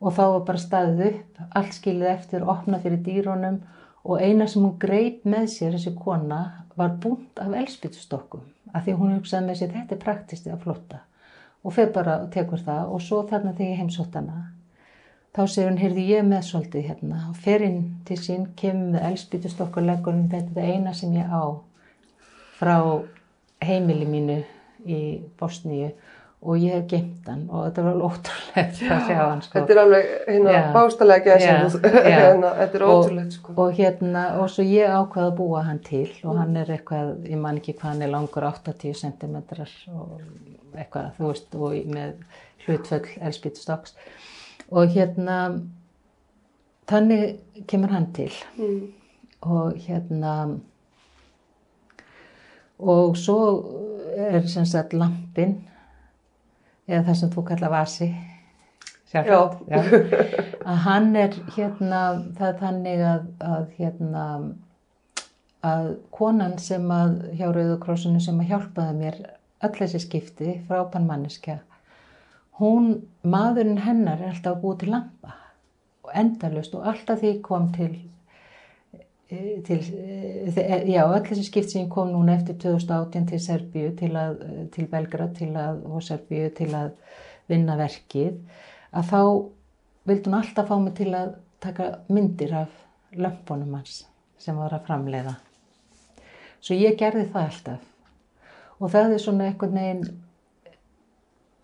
[0.00, 3.58] og þá var bara staðið upp, allt skilið eftir, opnað fyrir dýrónum
[4.04, 6.40] og eina sem hún greip með sér, þessi kona,
[6.76, 11.02] var búnt af elspýtustokkum af því hún hugsaði með sér, þetta er praktist eða flotta.
[11.64, 14.46] Og fyrir bara og tekur það og svo þarna þegar ég heimsótt hana
[15.36, 17.24] þá segir hún, heyrði ég með svolítið hérna.
[17.30, 21.12] Og fer inn til sín, kemur með elspýtustokk og leggur hún, þetta er eina sem
[21.14, 21.42] ég á
[22.58, 22.76] frá
[23.64, 24.40] heimili mínu
[24.88, 25.00] í
[25.38, 25.92] Bosníu
[26.42, 29.52] og ég hef geimt hann og þetta var alveg ótrúlegt að sjá hann sko.
[29.58, 30.60] Þetta er alveg hérna Já.
[30.72, 31.56] bástalega já.
[32.14, 33.54] hérna, þetta er ótrúlegt sko.
[33.60, 37.42] og hérna, og svo ég ákvað að búa hann til og hann er eitthvað, ég
[37.42, 39.36] man ekki hvað hann er langur 80 cm
[39.92, 40.16] og
[40.78, 42.16] eitthvað, þú veist, og með
[42.64, 43.94] hlutföll elspýtustokks
[44.70, 45.36] og hérna
[46.90, 47.36] þannig
[47.68, 48.88] kemur hann til Mm.
[49.42, 50.34] og hérna
[52.80, 53.36] og svo
[54.16, 55.58] er sem sagt lampin
[56.90, 58.10] eða það sem þú kalla vasi.
[60.70, 62.02] Að hann er hérna
[62.38, 64.26] það er þannig að, að hérna
[65.66, 69.18] að konan sem að hjá Rauðukrossinu sem að hjálpaði mér
[69.66, 71.58] öll þessi skipti frápan manneskja
[72.60, 72.92] hún,
[73.24, 75.36] maðurinn hennar er alltaf búið til lampa.
[76.06, 77.92] Og endalust og alltaf því kom til
[79.30, 84.16] til, eh, þe- já, öll þessi skipt sem kom núna eftir 2018 til Serbíu, til,
[84.74, 86.90] til Belgrad til að, og Serbíu til að
[87.48, 88.38] vinna verkið,
[88.92, 89.20] að þá
[90.10, 92.68] vildi hún alltaf fá mig til að taka myndir af
[93.14, 94.04] lömpunum hans
[94.38, 95.36] sem var að framleiða.
[96.60, 97.86] Svo ég gerði það alltaf
[98.80, 100.20] og það er svona einhvern veginn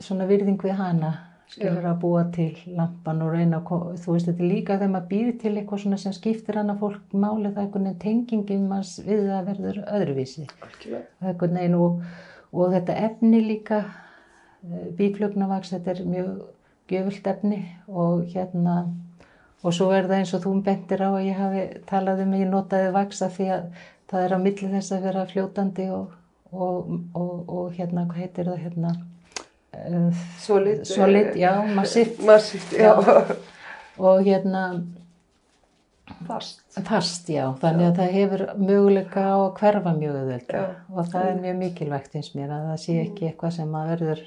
[0.01, 1.11] svona virðing við hana
[1.51, 1.85] skilur.
[1.87, 5.31] Að búa til lampan og reyna að, þú veist, þetta er líka þegar maður býr
[5.43, 9.29] til eitthvað svona sem skiptir hana fólk máli það er einhvern veginn tengingin manns við
[9.31, 10.49] það verður öðruvísi.
[10.91, 12.03] Er einhvern veginn og,
[12.53, 13.83] og þetta efni líka
[14.99, 16.31] bíflugnavaks, þetta er mjög
[16.91, 18.77] gjöfult efni og hérna
[19.67, 22.43] og svo er það eins og þú bentir á að ég hafi talað um að
[22.45, 23.65] ég notaði vaksa því að
[24.11, 26.15] það er á milli þess að vera fljótandi og,
[26.53, 28.93] og, og, og hérna, hvað heitir það hérna
[30.41, 30.85] Solid.
[30.89, 32.93] solid, já, massíft Massíft, já.
[34.07, 34.63] og hérna
[36.27, 36.61] Fast.
[36.87, 40.67] fast, já, þannig að það hefur möguleika á að hverfa mjög auðvölda Já.
[40.95, 44.23] og það er mjög mikilvægt eins mér að það sé ekki eitthvað sem að verður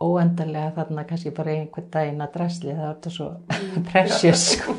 [0.00, 3.28] óendarlega þarna kannski bara einhvern daginn að drasli það er þetta svo
[3.90, 4.76] precious sko,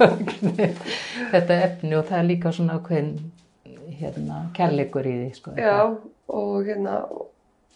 [1.34, 3.12] þetta efni og það er líka svona ákveðin
[4.02, 5.76] hérna, kærleikur í því sko, Já,
[6.34, 6.96] og hérna,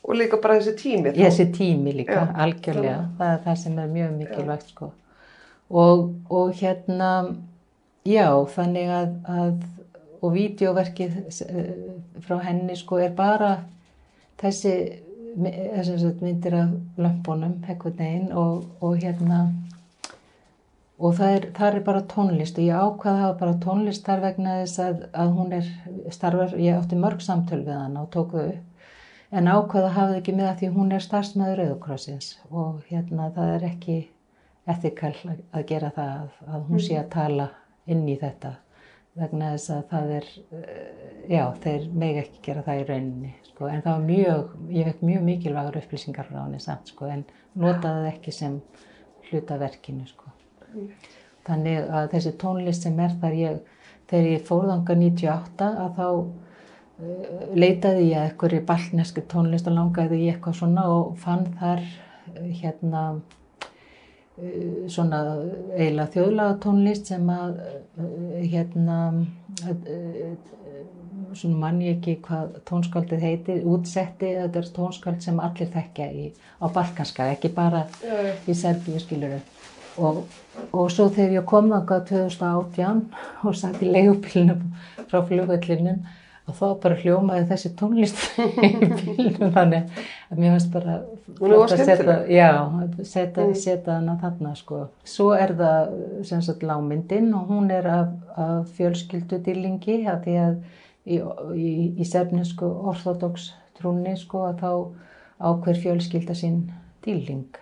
[0.05, 1.11] og líka bara þessi tími.
[1.11, 1.21] þá.
[1.25, 4.91] þessi tími líka, Já, algjörlega það er það sem er mjög mikilvægt sko.
[5.69, 7.11] og, og hérna
[8.05, 9.63] já, þannig að, að
[10.21, 11.17] og vídeoverkið
[11.49, 11.71] eh,
[12.25, 13.49] frá henni sko er bara
[14.41, 14.71] þessi
[15.37, 15.81] mi- eh,
[16.21, 17.59] myndir af lömpunum
[17.97, 19.47] veginn og, og hérna
[20.99, 24.21] og það er, það er bara tónlist og ég ákvað að hafa bara tónlist þar
[24.23, 25.65] vegna þess að, að hún er
[26.15, 28.64] starfar, ég átti mörg samtöl við hann og tók þau upp
[29.35, 33.31] en ákvað að hafa það ekki með að því hún er starfsmæður Rauðukrossins og hérna
[33.35, 33.97] það er ekki
[34.71, 36.13] ethikal að, gera það
[36.47, 37.49] að, hún sé að tala
[37.91, 38.55] inn í þetta
[39.15, 43.69] vegna þess að það er, eh, já, þeir meg ekki gera það í rauninni, sko,
[43.69, 47.23] en það var mjög, ég vekk mjög mikilvægur upplýsingar frá henni samt, sko, en
[47.55, 48.57] notaði ekki sem
[49.29, 50.33] hlutaverkinu, sko.
[51.47, 53.61] Þannig að þessi tónlist sem er þar, ég
[54.09, 56.07] þegar ég fórðanga 98 að þá
[57.55, 62.45] leitaði ég að einhverju balneski tónlist og langaði ég eitthvað svona og fann þar uh,
[62.61, 65.21] hérna uh, svona
[65.75, 68.99] eiginlega þjóðlaga tónlist sem að uh, hérna
[71.35, 76.25] svona mann ég ekki hvað tónskaldið heitir, útsetti þetta er tónskald sem allir þekkja í,
[76.59, 77.85] á Balkanska, ekki bara
[78.47, 79.39] í Serbíu skiluru
[79.99, 80.25] og,
[80.71, 83.01] og svo þegar ég kom þangað 2018
[83.47, 84.63] og satt í leigubílnum
[85.07, 86.03] frá flugvöllinum
[86.45, 88.19] og þá bara hljómaði þessi tónlist
[88.65, 88.69] í
[89.17, 89.87] bílnum þannig
[90.29, 90.97] að mér finnst bara
[91.39, 92.49] flott að setja, já,
[93.01, 93.55] setja, Mm.
[93.63, 94.83] setja hana þarna sko.
[95.09, 95.95] Svo er það
[96.29, 100.55] sem sagt lámyndin og hún er af, af fjölskyldudýrlingi að því að
[101.05, 101.19] í,
[101.57, 104.71] í, í sefnisku orthodox trúni sko að þá
[105.49, 106.61] ákver fjölskylda sín
[107.05, 107.57] dýrling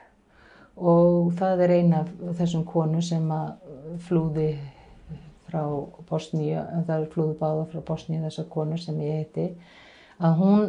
[0.77, 3.49] og það er eina af þessum konu sem að
[4.07, 4.51] flúði
[5.53, 5.61] frá
[6.09, 9.47] Bosníu, það er flúðu báða frá Bosníu þessar konu sem ég heiti,
[10.17, 10.65] að hún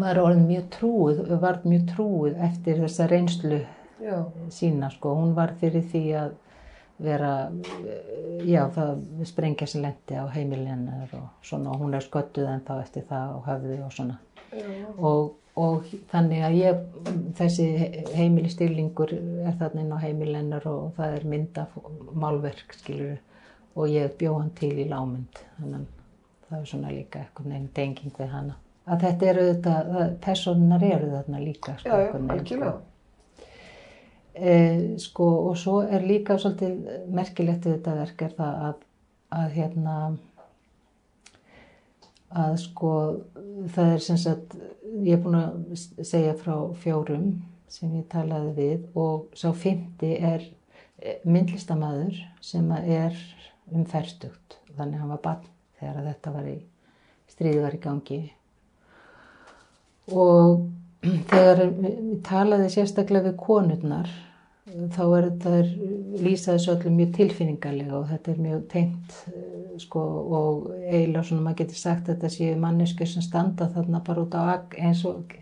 [0.00, 3.60] var orðin mjög trúið, varð mjög trúið eftir þessa reynslu
[4.00, 4.16] já,
[4.48, 6.32] sína sko, hún var fyrir því að
[7.04, 7.30] vera,
[8.46, 12.74] já það sprengja sem lendi á heimilennar og svona og hún er sköttuð en þá
[12.80, 14.18] eftir það og höfði og svona.
[14.54, 16.82] Já, og, og þannig að ég,
[17.40, 17.68] þessi
[18.14, 21.66] heimilistýrlingur er þarna inn á heimilennar og það er mynda
[22.14, 23.18] málverk skilur
[23.74, 25.92] og ég bjó hann til í lámynd þannig að
[26.48, 28.58] það er svona líka eitthvað neginn tenging við hana.
[28.84, 32.74] Að þetta eru þetta, personar eru þarna líka sko, já, algjörlega.
[34.34, 34.54] E,
[35.00, 38.86] sko, og svo er líka svolítið merkilegt við þetta verk er það að,
[39.38, 39.96] að hérna
[42.34, 42.92] að sko
[43.74, 44.56] það er sem sagt
[45.04, 47.30] ég er búin að segja frá fjórum
[47.70, 50.44] sem ég talaði við og sá fymti er
[51.26, 53.22] myndlistamæður sem að er
[53.72, 56.56] um ferstugt þannig að hann var barn þegar að þetta var í
[57.34, 58.20] stríði var í gangi.
[60.12, 60.68] Og
[61.32, 64.12] þegar við talaði sérstaklega við konurnar
[64.64, 70.04] þá er þetta lýsa þessu öllum mjög tilfinningarlega og þetta er mjög tengt eh, sko
[70.38, 74.42] og eiginlega svona maður getur sagt þetta séu mannesku sem standa þarna bara út á
[74.54, 75.34] ak, eins og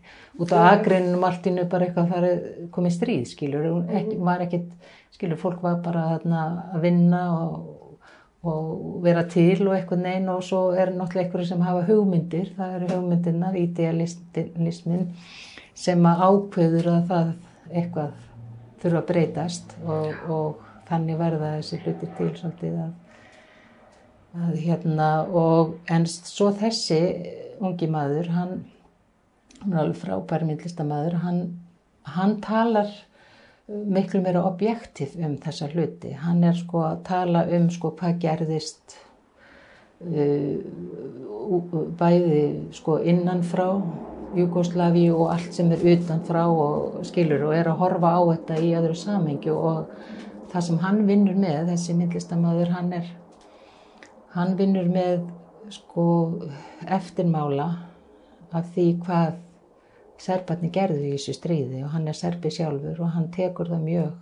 [0.42, 2.42] út á agrinum allt innu bara eitthvað farið
[2.74, 4.68] komið stríð skilur, hún ekki, var ekkit
[5.14, 6.42] skilur, fólk var bara þarna
[6.74, 7.56] að vinna og,
[8.43, 12.74] og vera til og eitthvað neinn og svo er náttúrulega einhverju sem hafa hugmyndir, það
[12.78, 15.07] eru hugmyndirnar, idealismin
[15.78, 17.30] sem að ákveður að það
[17.70, 18.16] eitthvað
[18.82, 22.90] þurfa að breytast og, og þannig verða þessi hlutir til svolítið að,
[24.43, 25.09] að hérna
[25.43, 27.01] og en svo þessi
[27.62, 28.53] ungi maður, hann,
[29.62, 31.43] hann er alveg frábæri myndlistamæður, hann,
[32.11, 32.90] hann talar
[33.68, 36.12] miklu meira objektiv um þessa hluti.
[36.18, 38.96] Hann er sko að tala um sko hvað gerðist
[40.02, 40.58] uh,
[41.98, 42.42] bæði
[42.74, 43.68] sko innan frá
[44.32, 48.60] Jugosláfi og allt sem er utan frá og skilur og er að horfa á þetta
[48.64, 49.90] í öðru samhengi og
[50.52, 53.10] það sem hann vinnur með, þessi myndlistamæður, hann er,
[54.32, 55.26] hann vinnur með
[55.72, 56.06] sko
[56.88, 57.68] eftirmála
[58.52, 59.36] af því hvað
[60.22, 64.12] serbarni gerðu í þessu stríði og hann er serbi sjálfur og hann tekur það mjög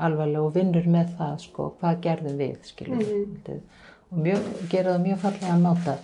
[0.00, 3.62] alvarlega og vinnur með það sko, hvað gerðum við, skilur mm.
[4.10, 5.96] og mjög, gera það mjög fallega að máta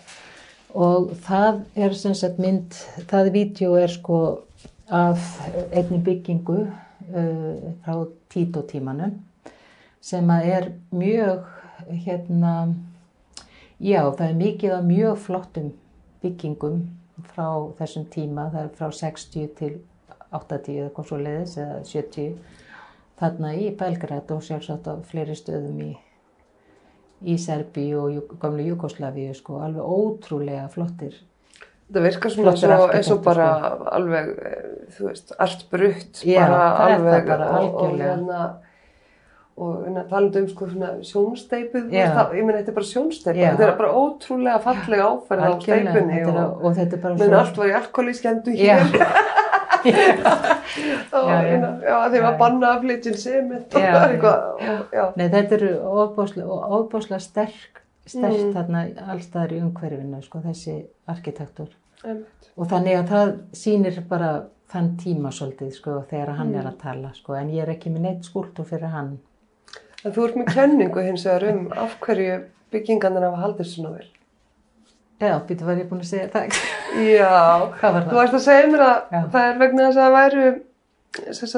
[0.77, 2.77] og það er sem sagt mynd,
[3.09, 4.19] það vídeo er sko
[4.93, 5.23] af
[5.73, 9.17] einni byggingu uh, frá títotímanum
[10.05, 11.49] sem að er mjög
[12.05, 12.53] hérna
[13.83, 15.73] já það er mikið af mjög flottum
[16.23, 16.85] byggingum
[17.35, 17.49] frá
[17.79, 19.75] þessum tíma, það er frá 60 til
[20.37, 22.35] 80 eða hvað svo leiðis eða 70
[23.21, 25.93] þarna í Belgrad og sjálfsagt á fleiri stöðum í
[27.25, 31.17] í Serbi og gamlu Jugosláfíu sko, alveg ótrúlega flottir.
[31.87, 33.47] Það virkar svona svo, eins og bara
[33.95, 38.41] alveg, eh, þú veist, allt brutt Já, bara alveg og, og hérna
[39.57, 40.91] og talandi um sko svona
[41.91, 43.51] veist, það- ég meina þetta er bara sjónsteipa, Já.
[43.57, 47.35] þetta er bara ótrúlega fallega áferð á steipunni er, og, og þetta er bara menn
[47.41, 48.77] allt var í alkoholískjendu Já.
[48.77, 49.17] hér
[51.17, 51.97] og Já,
[52.27, 52.37] var
[52.75, 55.71] að flytja inn sement og eitthvað, og, Nei, þetta eru
[56.03, 58.53] ofbáslega sterk, sterk Mm.
[58.55, 58.83] þarna
[59.13, 60.75] allstaðar í umhverfinu, sko, þessi
[61.09, 61.69] arkitektur.
[62.05, 62.51] einmitt.
[62.57, 64.29] Og þannig að það sýnir bara
[64.73, 68.01] þann tíma svolítið, sko, þegar hann er að tala, sko, en ég er ekki með
[68.01, 69.19] neitt skúltur fyrir hann.
[70.05, 72.37] En þú ert með kenningu hins vegar um af hverju
[72.75, 74.09] byggingarnir hafa haldið svona vel.
[75.17, 76.57] Já, býtu var ég búin að segja það.
[77.01, 77.31] Já,
[78.11, 79.21] þú ætti að segja mér að Já.
[79.33, 80.47] það er vegna þess að það væru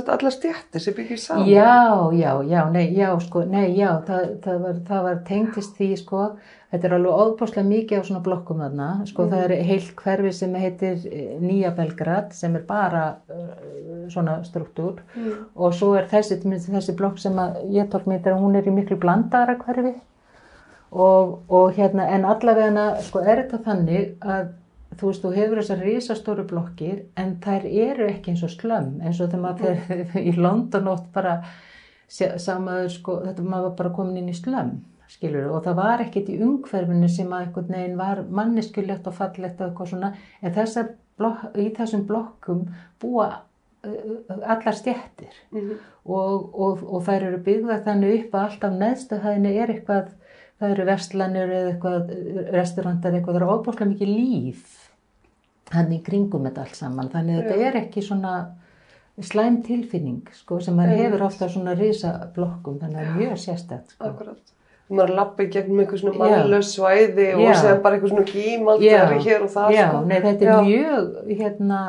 [0.09, 1.49] allar stjættir sem byggir saman.
[1.49, 5.89] Já, já, já, nei, já, sko, nei, já, það, það, var, það var tengtist því,
[5.99, 6.27] sko,
[6.71, 10.55] þetta er alveg óbúslega mikið á svona blokkum þarna, sko, það er heilt hverfi sem
[10.55, 15.49] heitir eh, Nýja Belgrad, sem er bara uh, svona struktúr Mm.
[15.57, 18.97] og svo er þessi, þessi blokk sem að ég tók mér, hún er í miklu
[19.01, 19.95] blandara hverfi
[20.93, 24.49] og, og hérna, en allavega, sko, er þetta þannig að
[24.97, 29.21] þú veist, þú hefur þessar risastóru blokkir en þær eru ekki eins og slömm eins
[29.21, 29.83] og þegar maður
[30.13, 31.43] fer í London oft bara
[32.09, 34.79] samaður sko, þetta maður var bara komin inn í slömm
[35.09, 39.61] skilur og það var ekkit í umhverfinu sem að einhvern veginn var manneskjulegt og fallegt
[39.61, 40.11] og eitthvað svona
[40.45, 42.65] en þessar blokk, í þessum blokkum
[43.01, 43.29] búa
[43.85, 45.77] allar stjættir Mhm.
[46.05, 50.09] og, og, og þær eru byggða þannig upp að alltaf neðstuhæðinni er eitthvað
[50.59, 52.13] það eru vestlanir eða eitthvað
[52.57, 54.78] restaurantar eitthvað, það eru óbúslega mikið líf
[55.75, 58.35] hann í kringum þetta allt saman þannig að þetta er ekki svona
[59.21, 63.41] slæm tilfinning sko, sem maður hefur ofta svona risa blokkum þannig að það er mjög
[63.43, 64.05] sérstætt sko.
[64.13, 64.55] Akkurat.
[64.89, 67.55] Maður lappa í gegnum eitthvað svona mannlaus svæði og Já.
[67.61, 69.01] segja bara eitthvað svona gímald Já.
[69.03, 70.05] er hér og það Já, sko.
[70.09, 70.61] nei, þetta er Já.
[70.69, 71.81] mjög hérna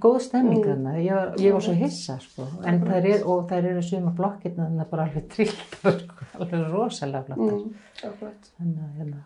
[0.00, 0.70] góð stemming Mm.
[0.70, 4.64] þarna, ég ég var svo hissa sko, en þær er, og þær eru suma blokkirna
[4.66, 7.74] þannig að bara alveg trilltar sko, alveg rosalega flottar Mm,
[8.58, 9.16] þannig að hérna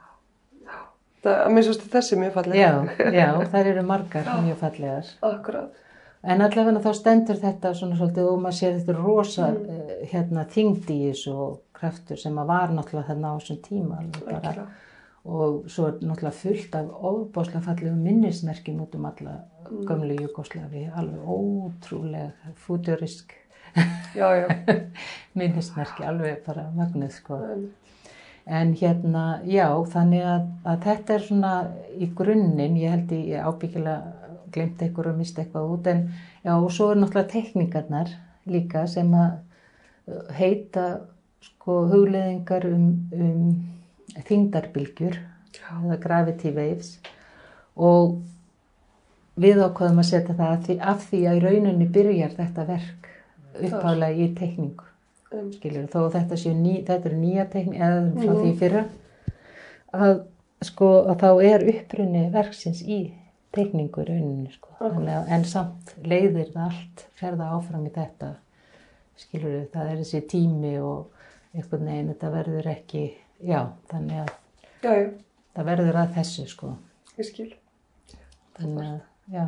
[1.28, 2.58] Það, að minnst ástu þessi mjög falleg.
[2.58, 2.72] Já,
[3.20, 5.12] já, þær eru margar mjög fallegar.
[5.28, 5.84] Akkurat.
[6.28, 9.92] En allavega þá stendur þetta svona svolítið og maður sér þetta rosa mm.
[10.10, 14.24] hérna, þyngd í þessu og kraftur sem að var náttúrulega þarna á þessum tíma alveg
[14.24, 14.40] bara.
[14.40, 14.66] Algjörlega.
[15.28, 19.36] Og svo er náttúrulega fullt af óbáslega fallegum minnismerkjum út um alla
[19.70, 19.84] Mm.
[19.84, 22.32] gömlu Jugosláfi, alveg ótrúlega
[24.34, 24.48] já.
[25.38, 27.38] minnismerki, alveg bara magnuð sko.
[28.48, 31.50] En, hérna, já, þannig að, að þetta er svona
[32.00, 36.00] í grunninn, ég held ég ábyggilega glemt eitthvað og mista eitthvað út, en
[36.46, 38.14] já, og svo er náttúrulega tekníkarnar
[38.48, 39.34] líka sem að
[40.08, 40.86] uh, heita
[41.44, 45.20] sko hugleðingar um, um þingdarbylgjur,
[45.68, 46.94] eða gravity waves.
[47.76, 48.16] Og
[49.38, 53.10] við ákvaðum að setja það af því, af því að í rauninni byrjar þetta verk
[53.58, 54.87] uppálega í tekningu
[55.32, 58.42] um, skilur, þó að þetta séu ný, þetta er nýja tekni eða frá Mhm.
[58.42, 58.84] því fyrra
[59.94, 60.22] að
[60.62, 62.98] sko að þá er upprunni verksins í
[63.52, 68.34] tekningu í rauninni sko að, en samt leiðir það allt ferða áfram í þetta
[69.18, 71.06] skilur það er þessi tími og
[71.54, 73.04] einhvern veginn þetta verður ekki
[73.42, 74.28] já, þannig að
[74.82, 75.08] já, já,
[75.56, 76.74] það verður að þessu sko
[77.18, 77.50] ég skil.
[78.58, 79.00] þannig að,
[79.32, 79.46] já,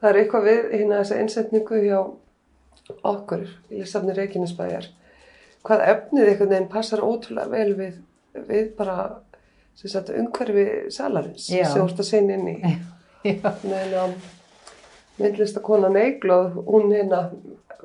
[0.00, 1.98] Það er eitthvað við hérna þessa einsetningu hjá
[3.08, 4.88] okkur í Lissafni Reykjanesbæjar.
[5.64, 7.94] Hvað efnið einhvern veginn passar ótrúlega vel við,
[8.48, 8.96] við bara
[9.74, 12.56] sagt, umhverfi salarins sem þú ert að segja inn í.
[15.18, 17.20] myndlistakonan Eiglóð, hún hérna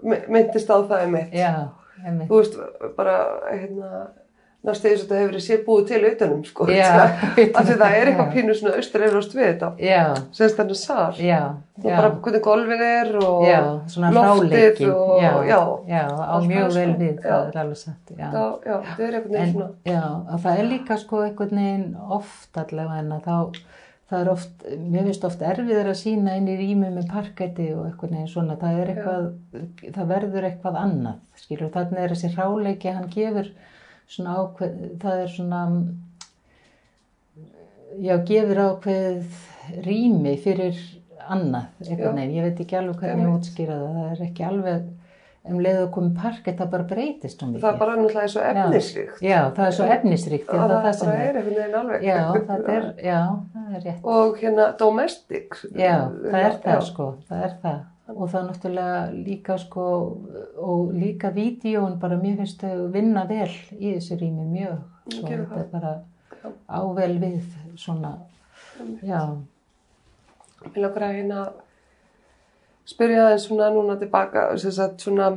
[0.03, 1.33] my- myndist á það einmitt.
[1.33, 1.69] já,
[2.05, 2.29] einmitt.
[2.29, 2.57] Þú veist,
[2.97, 3.15] bara
[3.51, 3.89] hérna,
[4.67, 6.65] næstu þess að þetta hefur verið sér búið til utanum, sko.
[6.67, 6.89] Já.
[6.99, 9.69] Af því það er eitthvað pínu svona austur eðlust við þetta.
[9.79, 10.01] já,
[10.35, 11.13] Semst þennan sal.
[11.23, 11.39] já,
[11.79, 11.95] Og já.
[11.95, 13.45] bara hvernig golfið er og
[14.17, 18.29] loftið og já, já, á mjög það, vel við, það er alveg satt, já.
[18.67, 19.69] já, það er veginn svona.
[19.87, 20.01] já,
[20.33, 21.87] að það er líka sko einhvern veginn
[22.19, 23.37] oft allavega en þá,
[24.11, 27.87] það er oft, mér finnst oft erfiðar að sína inn í rými með parketti og
[27.87, 29.25] einhvern veginn svona, það er eitthvað,
[29.95, 33.51] það verður eitthvað annað, skilur, þannig er þessi ráleiki, hann gefur
[34.09, 35.63] svona ákveð, það er svona,
[38.01, 39.43] já, gefur ákveð
[39.85, 40.77] rými fyrir
[41.29, 41.93] annað, Já.
[41.99, 44.87] veginn, ég veit ekki alveg hvernig ég útskýra það, það er ekki alveg,
[45.49, 47.61] um leið að koma parkett, það bara breytist svo mikið.
[47.63, 49.21] Það er bara náttúrulega svo efnisríkt.
[49.25, 51.21] Já, það er svo efnisríkt, já, Það, það það er.
[51.29, 52.03] er einhvern veginn alveg.
[52.09, 53.19] Já, það er, já,
[53.53, 54.01] það er rétt.
[54.15, 55.61] Og hérna domestic.
[55.77, 55.95] Já,
[56.25, 56.81] það er það Já.
[56.89, 57.79] sko, það er það.
[58.09, 59.83] Og það er náttúrulega líka sko,
[60.57, 64.79] og líka vídíón bara mér finnst þau vinna vel í þessu rými mjög.
[65.13, 65.71] Svo gerir þetta er það.
[65.73, 65.93] bara
[66.39, 66.51] Já.
[66.79, 67.43] ável við
[67.77, 68.13] svona,
[69.03, 69.21] já,
[70.59, 71.43] Mér langar að hérna
[72.89, 75.29] spyrja það svona núna tilbaka, sem sagt svona,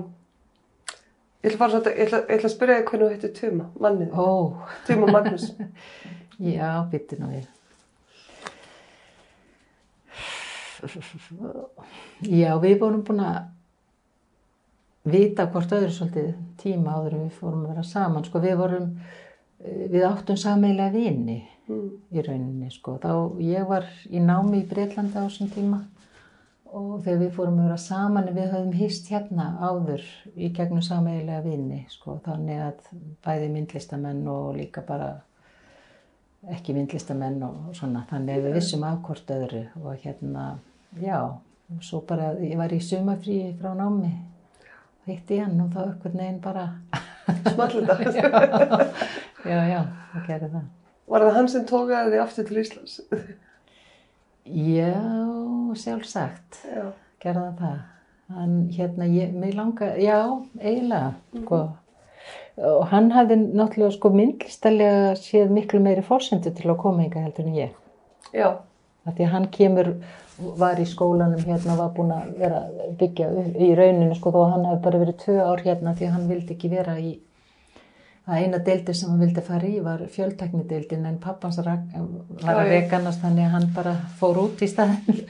[1.45, 4.15] ég ætla, að ég ætla, ég ætla að spyrja þig hvernig þú heitir Tuma, mannið,
[4.17, 4.27] ó,
[4.89, 5.51] Tuma Magnús.
[6.57, 7.47] já, byttu nú við.
[12.43, 13.41] Já, við vorum búin að
[15.13, 18.25] vita hvort öðru svolítið tíma áður en við fórum að vera saman.
[18.27, 18.91] Sko, við vorum,
[19.63, 21.91] eh, við áttum sameilega vini Mm.
[22.11, 22.97] í rauninni, sko.
[22.99, 25.79] Þá, ég var í námi í Breitlandi á þessum tíma
[26.73, 30.03] og þegar við fórum að vera saman, við höfum hýst hérna áður
[30.37, 32.17] í gegnum sameilega vini, sko.
[32.25, 32.75] Þannig að
[33.25, 35.13] bæði myndlistamenn og líka bara
[36.51, 38.03] ekki myndlistamenn og svona.
[38.11, 40.47] Þannig að við vissum af hvort öðru og hérna,
[41.01, 41.19] já,
[41.73, 44.11] og svo bara, ég var í sumafríi frá námi
[45.09, 46.67] hitti ég hann og þá einhvern veginn bara
[47.53, 48.87] Small þetta.
[49.51, 49.81] já, já,
[50.13, 50.69] það gerði það
[51.13, 52.95] Var það hann sem tókaði þið aftur til Íslands?
[54.47, 54.93] já,
[55.79, 56.85] sjálfsagt Já.
[57.23, 57.79] gerði það
[58.33, 60.19] hann hérna, ég, mig langa já,
[60.61, 61.13] eiginlega
[61.43, 61.61] sko.
[62.63, 67.49] og hann hafði náttúrulega sko myndlistalega séð miklu meiri fórsendu til að koma hinga heldur
[67.51, 67.75] en ég
[68.33, 68.49] Já.
[69.11, 69.93] Því að hann kemur
[70.59, 72.63] var í skólanum hérna var búinn að vera
[72.99, 73.29] byggja
[73.59, 76.31] í rauninu sko þó að hann hafi bara verið tvö ár hérna því að hann
[76.31, 77.13] vildi ekki vera í
[78.23, 81.89] að eina deildi sem hann vildi fara í var fjöldteknideildin en pappans rak,
[82.43, 85.25] var að rekanast þannig að hann bara fór út í staðin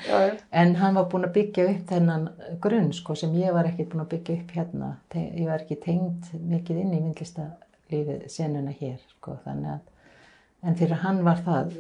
[0.63, 2.27] en hann var búinn að byggja upp þennan
[2.65, 4.91] grunn sko sem ég var ekki búinn að byggja upp hérna.
[5.17, 11.01] Ég var ekki tengd mikið inn í myndlistalífið senuna hér sko þannig að en fyrir
[11.03, 11.73] hann var það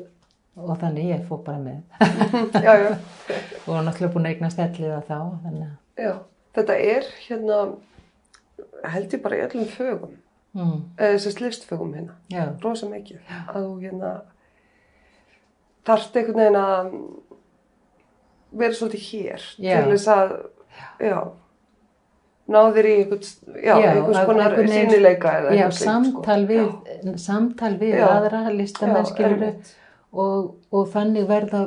[0.57, 1.80] og þannig ég fór bara með.
[2.66, 2.90] Já, já.
[3.64, 5.16] og var náttúrulega búin að eignast ellið þá
[6.03, 6.12] Já.
[6.53, 7.59] Þetta er hérna,
[8.92, 10.16] held ég bara í öllum fögum,
[10.53, 14.11] mm, eða þessast listfögum hérna, rosa mikið, að þú hérna
[15.88, 16.90] þarft einhvern veginn að
[18.61, 20.34] vera svolítið hér til þess að,
[21.00, 21.16] já,
[22.53, 23.32] náðir í einhvers
[24.28, 25.86] konar sínileika eða já sko.
[25.86, 29.72] samtal við samtal við aðra listamenn Já, skilur einmitt.
[30.12, 31.62] Og, og þannig verða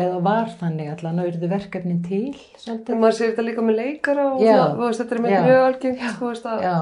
[0.00, 2.20] eða var þannig allan að verðu verkefnin til
[2.56, 4.54] svolítið maður sér þetta líka með leikara og Já.
[4.54, 5.42] svona, þú veist, þetta er með Já.
[5.48, 6.76] mjög algengt, þú veist, að já,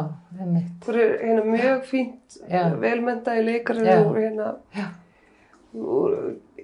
[0.84, 2.62] þú er hérna mjög fínt, Já.
[2.84, 3.96] velmentaði leikari Já.
[4.04, 4.86] og hérna, Já.
[5.74, 6.14] úr,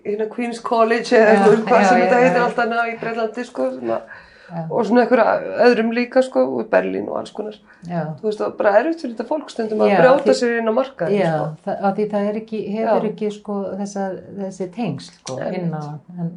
[0.06, 2.44] hérna Queen's College eða Já, hvað já, sem já, þetta já, heitir já.
[2.46, 4.16] alltaf ná í Breitlandi, sko, að,
[4.46, 4.60] Já.
[4.70, 5.32] og svona einhverja
[5.66, 7.56] öðrum líka, sko, og Berlín og alls konar.
[7.88, 10.74] já, Þú veist, og bara erfitt fyrir þetta fólk stundum að brjóta sér inn á
[10.76, 11.48] markaði, já sko.
[11.66, 14.04] það, að því það er ekki, hefur ekki sko þessa,
[14.38, 15.82] þessi tengsl sko inn á
[16.20, 16.30] en,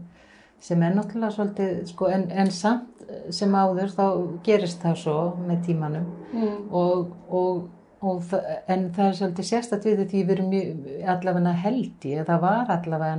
[0.60, 4.05] sem er náttúrulega svolítið sko en, en samt sem áður þá
[4.45, 6.57] gerist það svo með tímanum Mm.
[6.72, 7.64] og, og,
[8.05, 10.84] og það, en það er svolítið sérstætt við því við erum mjög,
[11.14, 13.16] allavega held ég, það var allavega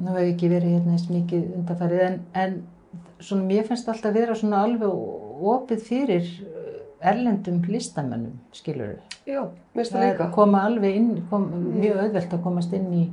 [0.00, 2.54] nú hefur ekki verið hérna eins mikið undarfærið en, en
[3.22, 4.88] svona mér finnst alltaf vera svona alveg
[5.54, 8.96] opið fyrir uh, erlendum listamönnum skilur
[9.26, 9.44] Já,
[9.74, 10.30] minnst það það líka.
[10.34, 11.44] koma alveg inn kom,
[11.80, 13.04] mjög auðvelt að komast inn í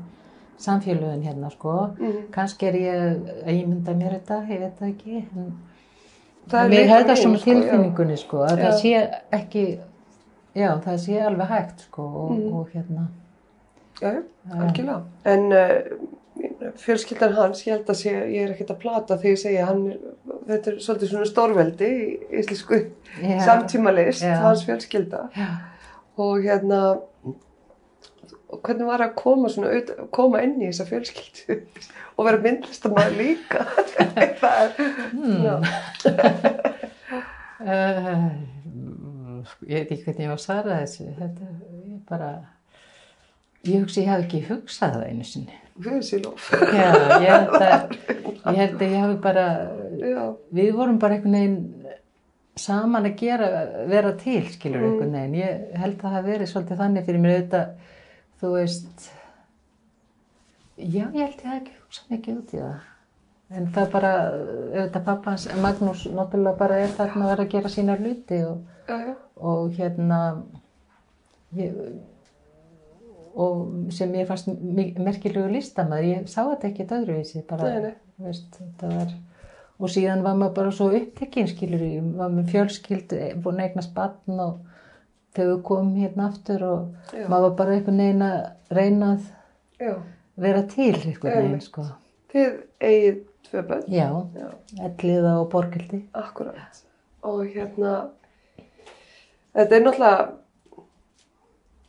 [0.59, 2.15] samfélögin hérna sko Mm.
[2.31, 5.53] kannski er ég að ímynda mér þetta, ég veit það ekki en
[6.49, 8.63] Það er mér hefði það svona sko, tilfinningunni sko, að Já.
[8.65, 8.91] það sé
[9.37, 9.63] ekki
[10.55, 12.53] já, það sé alveg hægt sko og, Mhm.
[12.57, 13.07] og hérna
[14.01, 15.01] já, algjörlega.
[15.25, 15.79] En uh,
[16.79, 19.83] fjölskyldan hans, ég held að sé, ég er ekkert að plata þegar ég segja hann,
[19.91, 19.99] er,
[20.49, 22.01] þetta er svolítið svona stórveldi í
[22.41, 22.79] íslensku
[23.23, 23.37] Já.
[23.47, 24.35] samtímalist, Já.
[24.45, 25.21] hans fjölskylda.
[25.35, 25.49] já,
[26.19, 26.79] Og hérna,
[28.49, 29.69] og hvernig var að koma svona,
[30.11, 31.59] koma inn í þessa fjölskyldu
[32.19, 33.59] og vera myndlistamæður líka.
[34.41, 34.69] það er,
[35.09, 35.45] Hmm.
[37.59, 38.29] uh,
[39.69, 41.47] ég veit ekki hvernig ég var að svara þessu þetta
[41.87, 42.29] ég bara
[43.67, 45.57] ég hugsi ég hef ekki hugsað það einu sinni
[46.25, 46.49] lof.
[46.51, 46.87] já,
[47.23, 47.93] ég held að
[48.53, 49.45] ég held að ég hafi bara
[49.99, 50.23] Já,
[50.55, 51.95] við vorum bara einhvern veginn
[52.59, 53.47] saman að gera,
[53.87, 54.89] vera til skilur Mm.
[54.89, 57.67] einhvern veginn, ég held að það hafi verið svolítið þannig fyrir mér auðvitað
[58.41, 59.09] þú veist
[60.77, 64.11] já, ég held ég hafi ekki hugsað mikið út í það en það bara,
[64.77, 68.97] auðvitað pappans Magnús náttúrulega bara er þarna að vera að gera sína hluti og, já,
[69.09, 69.15] já,
[69.51, 70.19] og hérna
[71.57, 71.79] ég,
[73.39, 74.49] og sem ég fannst
[74.99, 77.93] merkilegu listamæður, ég sá þetta ekki öðruvísi, bara, Nei, nei.
[78.25, 79.13] veist, þetta var
[79.79, 83.13] og síðan var maður bara svo upptekinn skilur ég, var með fjölskyld
[83.45, 84.57] búin að eignast batn og
[85.39, 87.27] við komum hérna aftur og Já.
[87.31, 88.39] maður var bara einhvern veginn að
[88.75, 89.29] reyna að
[89.79, 89.93] já.
[90.35, 91.85] vera til einhvern veginn sko.
[92.33, 92.57] Þið
[92.89, 93.85] eigið tvö börn.
[93.87, 94.49] já, Já.
[94.89, 96.81] elliða og borgildi Akkurat.
[97.23, 97.93] Og hérna,
[99.55, 100.27] þetta er náttúrulega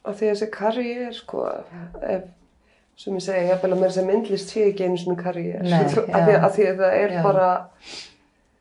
[0.05, 1.47] að því að þessi karriér, sko,
[2.01, 2.29] ef,
[3.01, 5.65] sem ég segi, ég að mér sem myndlist sé ekki einu svona karriér.
[5.65, 7.23] Að, að því að það er Já.
[7.27, 7.51] bara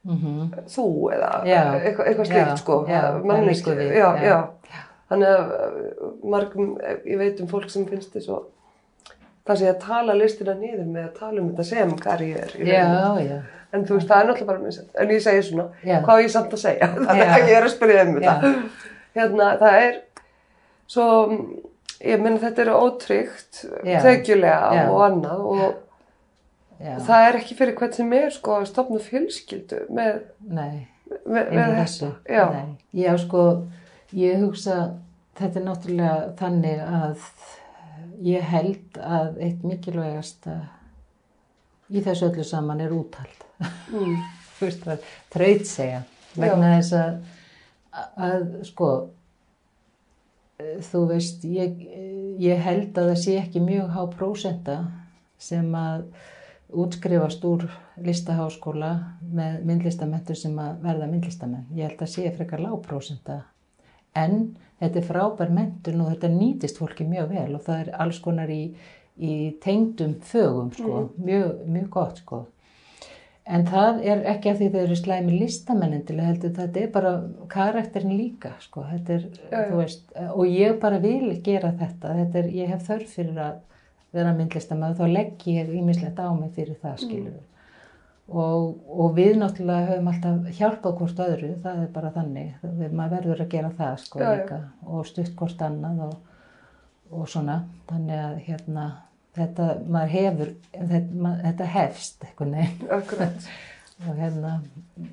[0.07, 1.61] mm þú eða Já.
[1.83, 2.77] eitthvað, slíkt, sko.
[3.23, 3.75] manneski.
[3.95, 4.37] Já, já.
[5.09, 6.73] Þannig að uh, margum,
[7.05, 8.43] ég veit um fólk sem finnst þess að
[9.49, 12.53] það sé að tala listina niður með að tala um þetta sem karriér.
[13.73, 14.91] En þú veist, það er náttúrulega bara sett.
[14.97, 15.65] En ég segi svona,
[16.05, 16.87] hvað á ég samt að segja?
[17.07, 18.53] Þannig að ég er að spyrja um þetta.
[19.17, 19.99] Hérna, það er
[20.89, 21.07] svo,
[21.99, 25.65] ég menn þetta er ótryggt, þegjulega og annað og
[26.79, 26.95] já.
[27.07, 30.87] það er ekki fyrir hvern sem er sko að stopna fjölskyldu með, nei
[31.25, 32.45] með, með þessu Já.
[32.93, 33.45] Já sko
[34.17, 34.81] ég hugsa
[35.39, 37.23] þetta er náttúrulega þannig að
[38.25, 40.57] ég held að eitt mikilvægasta
[41.89, 43.45] í þessu öllu saman er úthald.
[43.93, 44.17] Mm.
[45.33, 46.03] Þraut segja.
[46.37, 47.15] Vegna þess að,
[48.27, 48.89] að, sko,
[50.59, 51.79] þú veist, ég,
[52.41, 54.77] ég held að það sé ekki mjög há prósenda
[55.39, 56.09] sem að
[56.69, 57.65] útskrifast úr
[58.05, 58.91] listaháskóla
[59.23, 61.69] með myndlistamentur sem að verða myndlistamenn.
[61.73, 63.39] Ég held að sé frekar lágprósenda.
[64.17, 68.21] En þetta er frábær mentun og þetta nýtist fólki mjög vel og það er alls
[68.23, 68.61] konar í,
[69.17, 69.33] í
[69.63, 71.03] tengdum fögum, sko.
[71.17, 72.43] Mjög, mjög gott, sko.
[73.49, 75.37] En það er ekki af því þau eru slæmi
[76.21, 77.13] að heldur þetta er bara
[77.49, 78.83] karakterin líka, sko.
[78.91, 79.63] Þetta er, Já, já.
[79.71, 80.03] þú veist,
[80.35, 82.11] og ég bara vil gera þetta.
[82.19, 83.55] Þetta er, ég hef þörf fyrir að
[84.13, 87.45] vera myndlistamenn þá legg ég ímislegt á mig fyrir það, skilur við.
[88.29, 92.51] Og, og við náttúrulega höfum alltaf hjálpað hvort öðru, það er bara þannig.
[92.61, 94.33] Við, maður verður að gera það, sko, Já, já.
[94.43, 94.59] líka.
[94.85, 96.17] Og stutt hvort annað og,
[97.17, 97.63] og svona.
[97.89, 98.85] Þannig að, hérna,
[99.37, 102.89] þetta, maður hefur, þetta, þetta hefst, eitthvað neginn.
[102.99, 103.49] Akkurat.
[104.07, 104.53] Og hérna,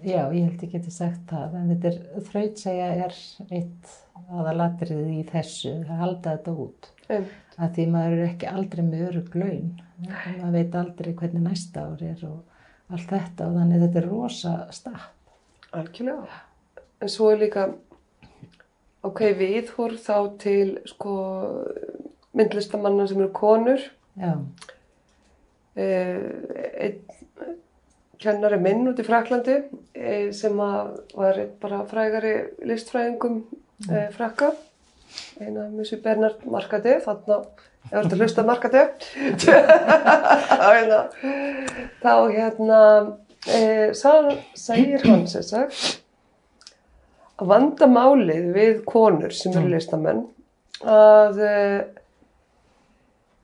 [0.06, 1.96] já, ég held ég geti sagt það, en þetta er,
[2.28, 3.16] þrautsegja er
[3.50, 3.94] eitt
[4.30, 6.88] aðalatriðið í þessu, að halda þetta út.
[7.10, 9.68] Um, Að því maður er ekki aldrei með örug laun,
[10.04, 14.54] maður veit aldrei hvernig næsta ár er og allt þetta og þannig þetta er rosa
[14.76, 15.34] stapp.
[15.74, 16.40] algjörlega.
[17.02, 17.66] En svo er líka,
[19.06, 21.16] ok, við hór þá til, sko,
[22.36, 23.82] myndlistamanna sem eru konur.
[25.76, 26.16] Eh,
[26.86, 27.00] einn
[28.22, 29.58] kennari minn út í Fraklandi
[29.92, 32.32] eh, sem var bara frægari
[32.66, 33.42] listfræðingum
[33.90, 34.54] eh, frakka.
[35.40, 37.42] Eina Missi Bernard Markadi þarna,
[37.86, 38.82] ef þú ert að hlusta Markadi
[39.44, 40.98] þá hérna
[42.02, 42.80] þá hérna
[43.52, 46.02] eh, sag, segir hann sem sagt
[47.36, 50.24] að vandamálið við konur sem eru listamenn
[50.82, 51.40] að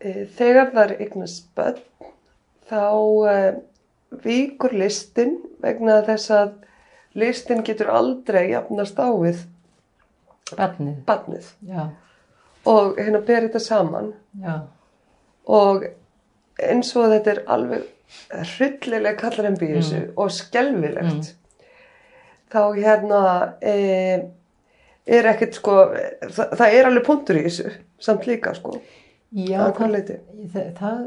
[0.03, 1.81] þegar það er eignast börn
[2.71, 3.49] þá uh,
[4.25, 6.53] víkur listin vegna þess að
[7.19, 9.43] listin getur aldrei jafnast á við
[11.07, 11.49] barnið,
[12.69, 14.13] og hérna ber þetta saman.
[14.41, 14.55] Já,
[15.49, 15.87] og
[16.61, 17.89] eins og þetta er alveg
[18.57, 21.33] hryllileg kallar en býð þessu og skelfilegt
[22.53, 23.21] þá hérna
[23.65, 23.77] e,
[25.09, 27.73] er ekkert sko það, það er alveg punktur í þessu
[28.03, 28.77] samt líka sko
[29.33, 29.81] já, Að
[30.53, 31.01] það, það,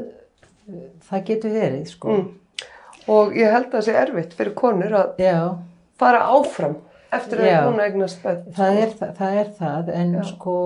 [1.06, 2.16] það, getur verið, sko.
[2.16, 2.66] mm.
[3.14, 5.38] og ég held að það sé erfitt fyrir konur að Já,
[6.00, 6.76] fara áfram
[7.14, 7.58] eftir að Já.
[7.68, 10.22] hún eignast börn það er, það, er það, en Já.
[10.32, 10.56] sko,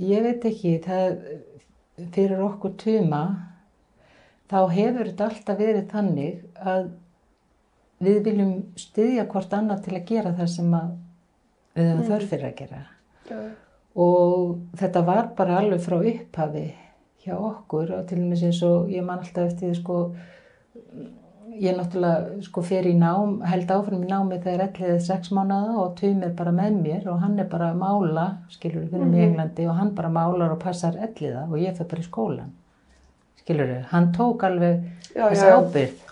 [0.00, 1.16] ég veit ekki, það,
[2.14, 3.22] fyrir okkur tuma,
[4.50, 6.90] þá hefur þetta alltaf verið þannig að
[8.00, 10.94] við viljum styðja hvort annað til að gera það sem að
[11.76, 12.80] við höfum þörf fyrir að gera.
[13.30, 13.40] Já.
[14.00, 16.64] Og þetta var bara alveg frá upphafi
[17.24, 19.96] hjá okkur og til dæmis eins og ég man alltaf eftir því sko,
[21.60, 25.76] ég náttúrulega sko fer í nám, held áfram í námi þegar ellið er sex mánuða
[25.82, 29.10] og Tum er bara með mér og hann er bara að mála, skilur við, fyrir
[29.10, 32.08] mig í Englandi og hann bara málar og passar elliða og ég fyrir bara í
[32.08, 32.54] skólan,
[33.42, 35.46] skilur við, hann tók alveg Já, þessi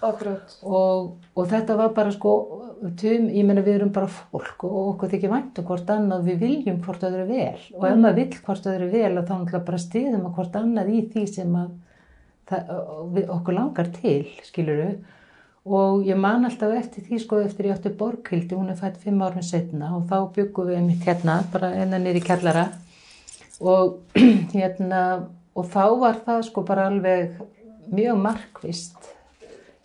[0.03, 0.59] Akkurat.
[0.63, 2.33] og, og þetta var bara sko
[2.99, 6.41] tum, ég meina við erum bara fólk og okkur þykir vænt um hvort annað við
[6.45, 7.61] viljum hvort öðru vel.
[7.75, 11.05] Og ef maður vill hvort öðru vel þá náttúrulega bara stiðum að hvort annað í
[11.13, 11.71] því sem að
[12.49, 12.75] það,
[13.37, 14.91] okkur langar til skiluru
[15.69, 19.21] og ég man alltaf eftir því sko eftir ég átti Borghildi, hún er fætt fimm
[19.21, 22.65] árum setna og þá byggum við mitt hérna bara enna niður í kjallara.
[23.61, 23.99] Og
[24.55, 25.03] hérna
[25.59, 27.37] og þá var það sko bara alveg
[27.93, 29.13] mjög markvist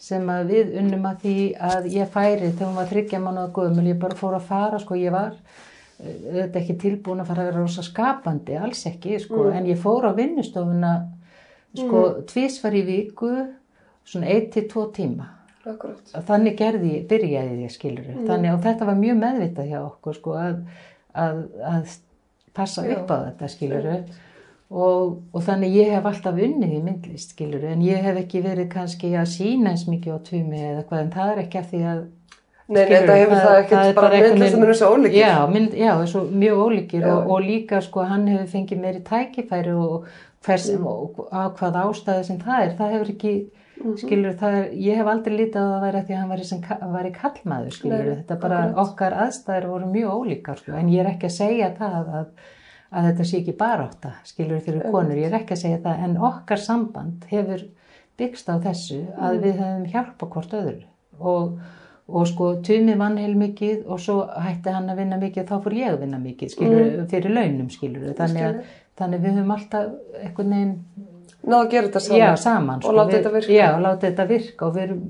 [0.04, 1.36] sem að við unnum að því
[1.72, 4.97] að ég færi þegar hún var þryggja mánuða gömul, ég bara fór að fara sko,
[4.99, 9.47] ég var eh, auðvitað ekki tilbúin að fara að vera rosa skapandi, alls ekki sko,
[9.56, 10.95] en ég fór á vinnustofuna
[11.72, 12.26] sko, mm.
[12.34, 13.32] tvísvar í viku
[14.04, 15.30] svona 1-2 tíma.
[15.64, 16.10] Akkurat.
[16.28, 20.34] þannig gerði, ég- byrjaði ég skilur þannig og þetta var mjög meðvitað hjá okkur sko
[20.36, 20.58] að,
[21.16, 21.38] að,
[21.70, 21.93] að
[22.51, 22.97] passa Já.
[22.97, 23.88] upp á þetta skilur
[24.74, 28.69] og, og þannig ég hef alltaf unnið í myndlist skilur en ég hef ekki verið
[28.74, 31.82] kannski að sína eins mikið á tumi eða hvað en það er ekki að því
[31.93, 32.03] að
[32.63, 34.74] Nei, nei, Skilurðu, þetta hefur það- það það ekkert er bara bara myndlist sem eru
[34.80, 35.17] svo ólíkir.
[35.19, 39.74] Já, mynd, já svo mjög ólíkir og, og líka sko hann hefur fengið meiri tækifæri
[39.76, 40.05] og
[40.43, 40.86] Mm.
[40.88, 43.34] og á hvað ástæði sem það er, það hefur ekki
[43.84, 43.93] Mhm.
[43.97, 46.43] skilur það er, ég hef aldrei lítið að það væri að því að hann væri,
[46.45, 50.89] sem, ka- væri kallmaður skilur Nei, þetta bara okkar aðstæður voru mjög ólíkar sko, en
[50.89, 52.26] ég er ekki að segja það að,
[52.93, 56.17] að þetta sé ekki barátta skilur fyrir konur, ég er ekki að segja það en
[56.29, 57.63] okkar samband hefur
[58.19, 60.83] byggst á þessu að við höfum hjálpa hvort öðru
[61.19, 61.55] og,
[62.07, 65.77] og sko Tumi vann heil mikið og svo hætti hann að vinna mikið þá fór
[65.79, 68.61] ég að vinna mikið skilur, fyrir launum skilur þannig að,
[69.01, 70.77] þannig að við höfum alltaf einhvern veginn
[71.43, 72.21] náðu að gera þetta saman.
[72.21, 72.83] Já, saman.
[72.83, 73.53] Og láta þetta virka.
[73.53, 75.01] Já, láta þetta virka og við erum,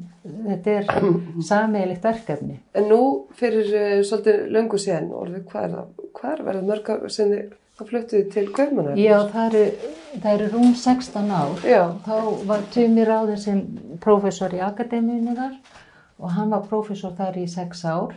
[0.48, 0.88] þetta er
[1.50, 2.60] sameigilegt verkefni.
[2.80, 3.02] En nú
[3.40, 6.08] fyrir uh, svolítið löngu síðan, orðið, hvað er það?
[6.20, 9.00] Hvað er verið mörg sem þið, þá fluttuðu til Kaupmannar?
[9.00, 11.56] Já, það eru, það eru rúm 16 ár.
[11.66, 11.82] Já.
[12.06, 12.18] Þá
[12.50, 13.64] var Tumi ráðin sem
[14.04, 15.58] prófessor í akademíunni þar
[16.20, 18.14] og hann var prófessor þar í 6 ár.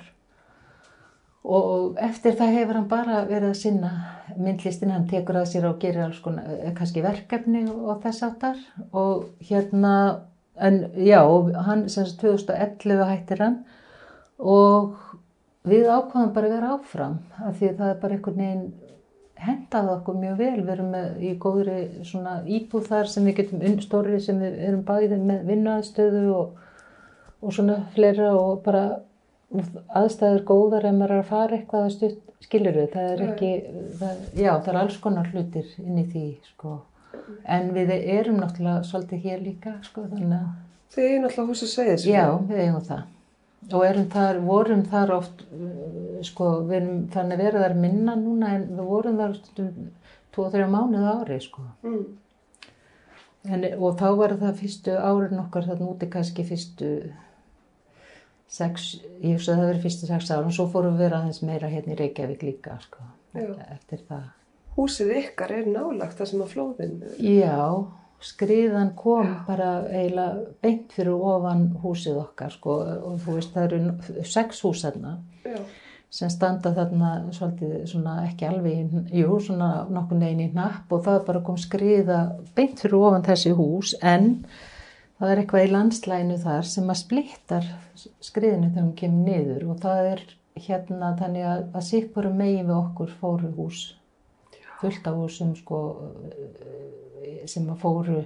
[1.47, 3.91] Og eftir það hefur hann bara verið að sinna
[4.37, 8.59] myndlistin, hann tekur að sér og gerir alls konar, eh, kannski verkefni og þess áttar
[8.93, 10.23] og hérna,
[10.59, 11.23] en já,
[11.67, 13.61] hann sem sagt 2011 hættir hann
[14.39, 14.97] og
[15.67, 18.67] við ákvaðum bara að vera áfram af því það er bara einhvern veginn
[19.41, 21.79] hendaði okkur mjög vel, við erum með, í góðri
[22.09, 26.61] svona íbúð þar sem við getum unnstóri sem við erum bæðið með vinnuaðstöðu og,
[27.43, 28.85] og svona fleira og bara
[29.97, 33.51] aðstæður góðar ef maður er að fara eitthvað að stutt, skilur við, það er ekki,
[34.01, 36.79] það, já það er alls konar hlutir inn í því sko,
[37.57, 40.55] en við erum náttúrulega svolítið hér líka sko, þannig að
[40.97, 42.05] Þið er náttúrulega húsið segið.
[42.09, 43.01] Já, við eigum það
[43.73, 45.43] og þar, vorum þar oft
[46.27, 49.91] sko, við erum þannig að vera þar minna núna en við vorum þar stundum
[50.37, 52.07] 2-3 mánuð ári sko Mm.
[53.49, 56.91] en, og þá var það fyrstu árin okkar þarna úti kannski fyrstu
[58.49, 61.43] sex, ég hugsa að það verið fyrstu sex ára og svo fórum við vera aðeins
[61.43, 63.03] meira hérna í Reykjavík líka sko,
[63.35, 63.49] Já.
[63.75, 64.27] eftir það
[64.77, 66.97] Húsið ykkar er nálagt það sem að flóðin.
[67.17, 67.87] Já,
[68.25, 72.79] skriðan kom bara eiginlega beint fyrir ofan húsið okkar sko
[73.11, 75.59] og þú veist það eru sex hús Já.
[76.11, 81.21] sem standa þarna svolítið svona ekki alveg, jú svona nokkur neginn í hnapp og það
[81.27, 82.23] bara kom skriða
[82.57, 84.47] beint fyrir ofan þessi hús en
[85.19, 87.71] það er eitthvað í landslæginu þar sem að splittar
[88.25, 92.77] skriðinu þegar hún kemur niður og það er hérna þannig að, að sikkur megin við
[92.81, 93.87] okkur fóru hús
[94.81, 95.81] fullt af húsum sko
[96.31, 98.21] eh, sem að fóru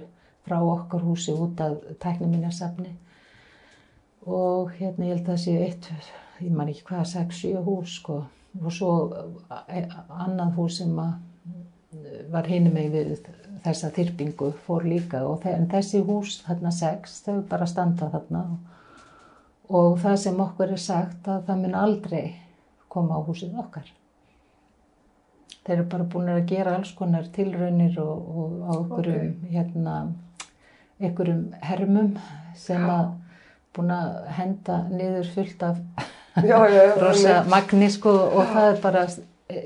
[0.45, 2.95] frá okkar húsi út af tækniminnarsafni
[4.25, 5.87] og hérna ég held að það séu eitt,
[6.41, 8.21] ég man ekki hvað, sex, sjö hús sko.
[8.61, 8.91] Og svo
[9.67, 11.13] eh, annað hús sem að
[11.97, 13.13] eh, var hinum með við
[13.65, 15.23] þessa þyrpingu fór líka.
[15.25, 18.43] Og en þessi hús þarna sex, þau bara standa þarna.
[19.71, 22.23] Og það sem okkur er sagt að það mun aldrei
[22.91, 23.89] koma á húsið okkar
[25.65, 29.95] þeir eru bara búin að gera alls konar tilraunir og, og á einhverjum hérna
[31.01, 32.15] einhverjum hermum
[32.57, 33.11] sem að
[33.75, 35.77] búin að henda niður fullt af
[36.41, 36.95] Já, já, já.
[37.03, 39.05] rosa sko og það er bara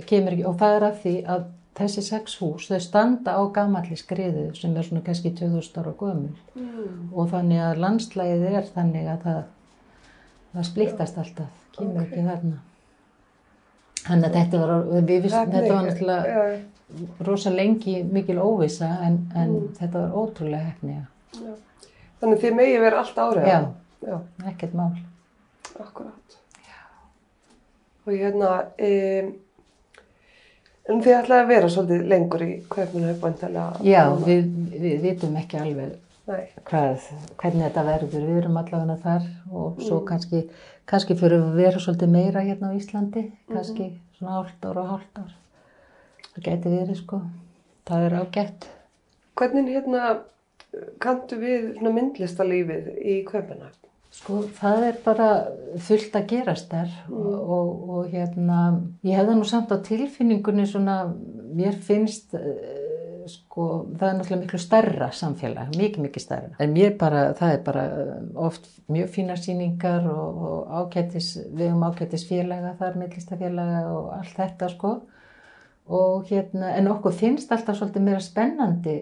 [0.10, 1.44] kemur ekki og það er af því að
[1.76, 6.36] þessi sex hús þau standa á gamalli skriðu sem er svona kannski 2000 ára gömul
[6.56, 7.10] Mm.
[7.14, 9.42] og þannig að landslægið er þannig að það,
[10.54, 12.06] það splittast alltaf, kemur Ok.
[12.06, 12.60] ekki þarna.
[14.06, 14.74] Þannig að þetta var,
[15.10, 16.60] við vissum, þetta var náttúrulega Já,
[17.26, 19.70] rosa lengi mikil óvissa en, en Mm.
[19.80, 21.56] þetta var ótrúlega hefni, já.
[22.22, 23.48] Þannig þið megi vera allt árið.
[23.50, 23.60] Já.
[24.06, 24.20] Já,
[24.52, 24.92] ekkert mál.
[25.80, 26.38] akkurát.
[28.06, 29.32] Og hérna, um,
[30.90, 33.82] en þið ætlaði að vera svolítið lengur í kaupinu uppvæntalega.
[33.84, 34.52] Já, við,
[34.86, 35.96] við vitum ekki alveg
[36.26, 37.02] hvað,
[37.38, 40.06] hvernig þetta verður, við erum allavega þar og svo Mm.
[40.08, 40.50] kannski,
[40.88, 43.56] kannski fyrir að vera svolítið meira hérna á Íslandi, Mhm.
[43.56, 45.32] kannski svona hálft ár og hálft ár.
[46.36, 47.22] Það gæti verið sko,
[47.86, 48.68] það er ágætt.
[49.36, 50.18] hvernig hérna
[51.00, 53.70] kanntu við myndlistalífið í kaupinu?
[54.12, 55.48] Sko, það er bara
[55.78, 57.14] fullt að gerast þar Mm.
[57.18, 61.14] og, og, og hérna, ég hefði nú samt á tilfinningunni svona,
[61.54, 62.34] mér finnst,
[63.32, 63.66] sko,
[63.96, 66.52] það er náttúrulega miklu stærra samfélag, mikið, mikið stærra.
[66.64, 68.14] En mér bara, það er bara eh,
[68.48, 74.38] oft mjög fínar sýningar og, og ágætis, við höfum ágætis félaga þar, millistafélaga og allt
[74.38, 74.94] þetta, sko.
[75.86, 79.00] Og hérna, en okkur finnst alltaf svolítið meira spennandi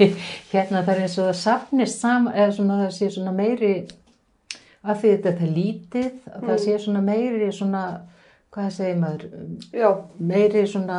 [0.52, 3.72] hérna það er eins og það safnist saman eða svona það sé svona meiri
[4.80, 7.82] af því þetta er lítið að það sé svona meiri svona
[8.50, 9.24] hvað segir maður?
[9.76, 9.88] Já,
[10.32, 10.98] meiri svona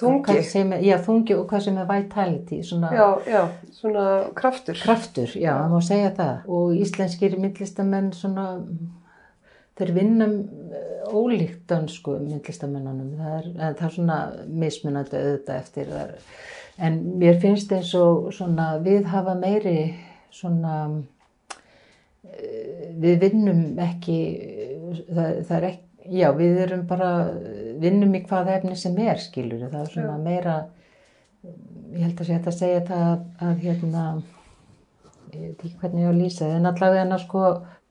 [0.00, 0.42] Þungi.
[0.44, 3.40] maður, já þungi og hvað sem er vitality svona já, já,
[3.78, 4.04] svona
[4.36, 4.78] kraftur.
[4.82, 6.36] kraftur, já, það má segja það.
[6.58, 8.46] Og íslenskir myndlistamenn svona
[9.78, 13.16] þeir vinna eh, ólíkt dönsku myndlistamennunum.
[13.16, 16.16] Það er, það er svona mismunandi auðvitað eftir það
[16.78, 19.78] en mér finnst eins og svona við hafa meiri
[20.34, 20.74] svona
[22.28, 24.18] eh, við vinnum ekki
[25.08, 27.12] það, það er ekki já, við erum bara
[27.82, 30.58] vinnum í hvaða efni sem er skilur það er svona meira
[31.44, 34.04] ég held að sé hægt að segja það að, að hérna
[35.34, 37.44] ég veit ekki hvernig ég á að lýsa en allavega en að sko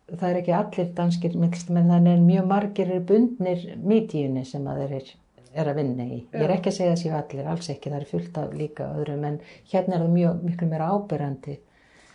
[0.08, 4.84] það er ekki allir danskir myndlistamenn þannig en mjög margir eru bundnir mítíunni sem að
[4.84, 5.14] þeir er,
[5.62, 6.20] er að vinna í.
[6.32, 9.26] Ég er ekki að segja þessi allir, alls ekki, það er fullt af líka öðrum,
[9.28, 9.40] en
[9.72, 10.92] hérna er það mjög, miklu meira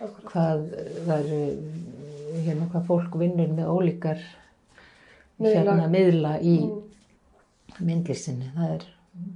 [0.03, 0.33] Akkurat.
[0.33, 0.63] hvað
[1.07, 1.43] það eru,
[2.47, 4.25] hérna, hvað fólk vinnur með ólíkar.
[5.45, 6.83] Hérna miðla í Mm.
[7.81, 8.51] myndlistinni.
[8.57, 8.83] Það er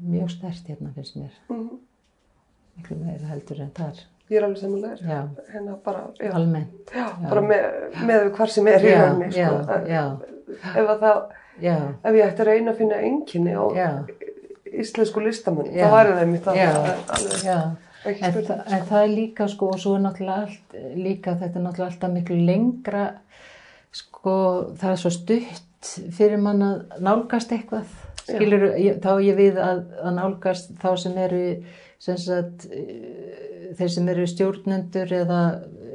[0.07, 1.68] mjög stert hérna finnst mér, Mhm.
[2.78, 3.94] miklu meira heldur en þar.
[4.30, 4.98] Ég er alveg samanlegar.
[4.98, 6.90] Já, Hérna bara, já, almennt.
[6.94, 9.86] já, bara með, með hvar sem er í Já, rauninni, já, sko.
[9.88, 10.16] já,
[10.76, 11.22] Ef að það,
[11.61, 14.07] já, ef ég ætti að reyna að finna enginni á já,
[14.72, 15.86] íslensku listamann, Já.
[15.86, 16.72] það væri það mitt að Já.
[16.72, 17.76] það er alveg já.
[18.07, 21.62] En, þa en það er líka sko og svo er náttúrulega allt líka þetta er
[21.62, 23.14] náttúrulega alltaf miklu lengra
[23.92, 24.34] sko
[24.78, 25.76] það er svo stutt
[26.16, 27.89] fyrir mann að nálgast eitthvað?
[28.26, 28.68] Skilur,
[29.03, 31.43] þá ég við að, að nálgast þá sem eru
[32.03, 35.43] sem sagt eh, þeir sem eru stjórnendur eða,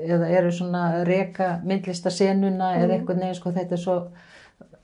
[0.01, 3.97] eða eru svona reka myndlistasenuna eða eitthvað neginn sko þetta er svo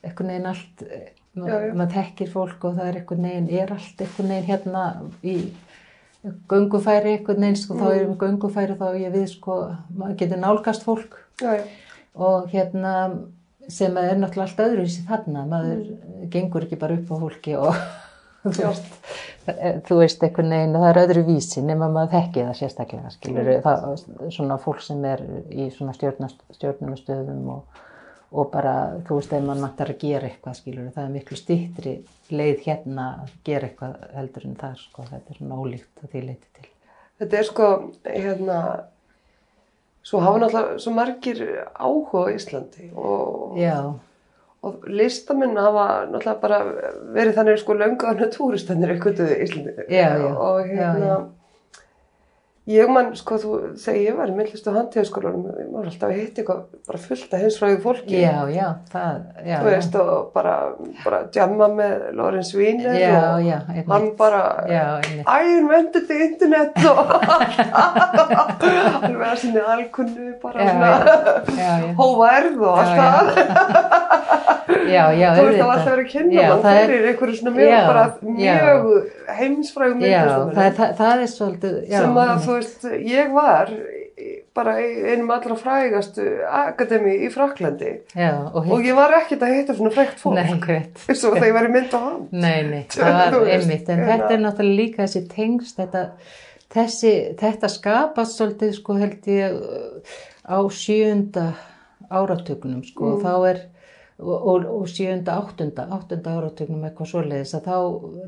[0.02, 4.30] eitthvað neginn allt eh, maður þekkir fólk og það er eitthvað neginn er allt eitthvað
[4.32, 4.84] neginn hérna
[5.22, 5.38] í
[6.50, 9.58] göngufæri eitthvað neginn sko, þá erum við göngufæri þá ég við sko,
[9.94, 11.18] maður getur nálgast fólk.
[11.40, 11.66] Já, já,
[12.18, 12.94] og hérna
[13.68, 15.46] sem er náttúrulega allt öðruvísi þarna.
[15.48, 17.74] Maður gengur ekki bara upp á fólki og
[18.52, 18.68] þú Já.
[18.70, 18.94] veist,
[19.50, 23.50] eh, þú veist eitthvað neginn það er öðru vísi nema maður þekki það sérstaklega skilur
[23.64, 23.86] það,
[24.36, 27.80] svona fólk sem er í svona stjórnunastöðum og,
[28.30, 28.74] og bara
[29.08, 31.94] þú veist ef maður mættar að gera eitthvað skilur það er miklu styttri
[32.30, 36.24] leið hérna að gera eitthvað heldur en það sko, þetta er svona ólíkt að því
[36.28, 36.70] leiti til.
[37.18, 37.68] Þetta er sko,
[38.06, 38.58] hérna,
[40.08, 41.40] svo hafa náttúrulega svo margir
[41.76, 43.58] áhuga á Íslandi og,
[44.64, 46.60] og listamenn hafa náttúrulega bara
[47.16, 49.74] verið þannig sko löngaðan túristennir eitthvað í Íslandi.
[49.92, 51.16] Já, já, Og hérna, já.
[52.68, 53.50] Ég man, sko, þú,
[53.80, 56.60] þegar ég var í myndlistu handtíðaskólanum, ég var alltaf að hitta eitthvað
[56.90, 58.18] bara fullt af heimsfræðu fólki.
[58.20, 59.14] já, já, það,
[59.48, 60.54] já, Þú veist, og bara,
[61.04, 63.58] bara djamma með Lorenz Wiener já, og já,
[63.88, 64.84] hann bara, Já.
[65.24, 65.26] I
[65.58, 67.56] invented the internet og alveg
[69.32, 70.90] að sinni alkunnu, bara Já, svona
[71.56, 71.92] já, já.
[71.98, 73.08] hóværð og allt Já.
[74.88, 75.70] Já, já, Þú veist, það var auðvitað.
[75.72, 78.08] alltaf verið að kynna Já, mann fyrir einhverju svona mjög, Já, bara já.
[78.38, 78.80] mjög
[79.38, 80.54] heimsfrægum Já, myndlistamönnum.
[80.58, 81.98] það, það, það er svolítið, já.
[82.02, 83.70] sem að, þú veist, ég var
[84.58, 89.76] bara einum allra frægastu akademi í Fraklandi Já, og og ég var ekkert að hitta
[89.78, 90.66] svona frægt fólk.
[91.08, 92.24] Eins og þegar ég var í mynd á hann.
[92.32, 94.10] Nei, nei, það var einmitt, en hérna.
[94.16, 96.02] þetta er náttúrulega líka þessi tengst, þetta,
[96.74, 99.58] þessi, þetta skapast svolítið, sko, held ég,
[100.48, 101.46] á sjönda
[102.10, 103.22] áratugnum, sko, Mm.
[103.22, 103.58] þá er,
[104.18, 107.76] og, og, og sjönda, áttunda, áttunda áratugnum eitthvað svoleiðis, að þá,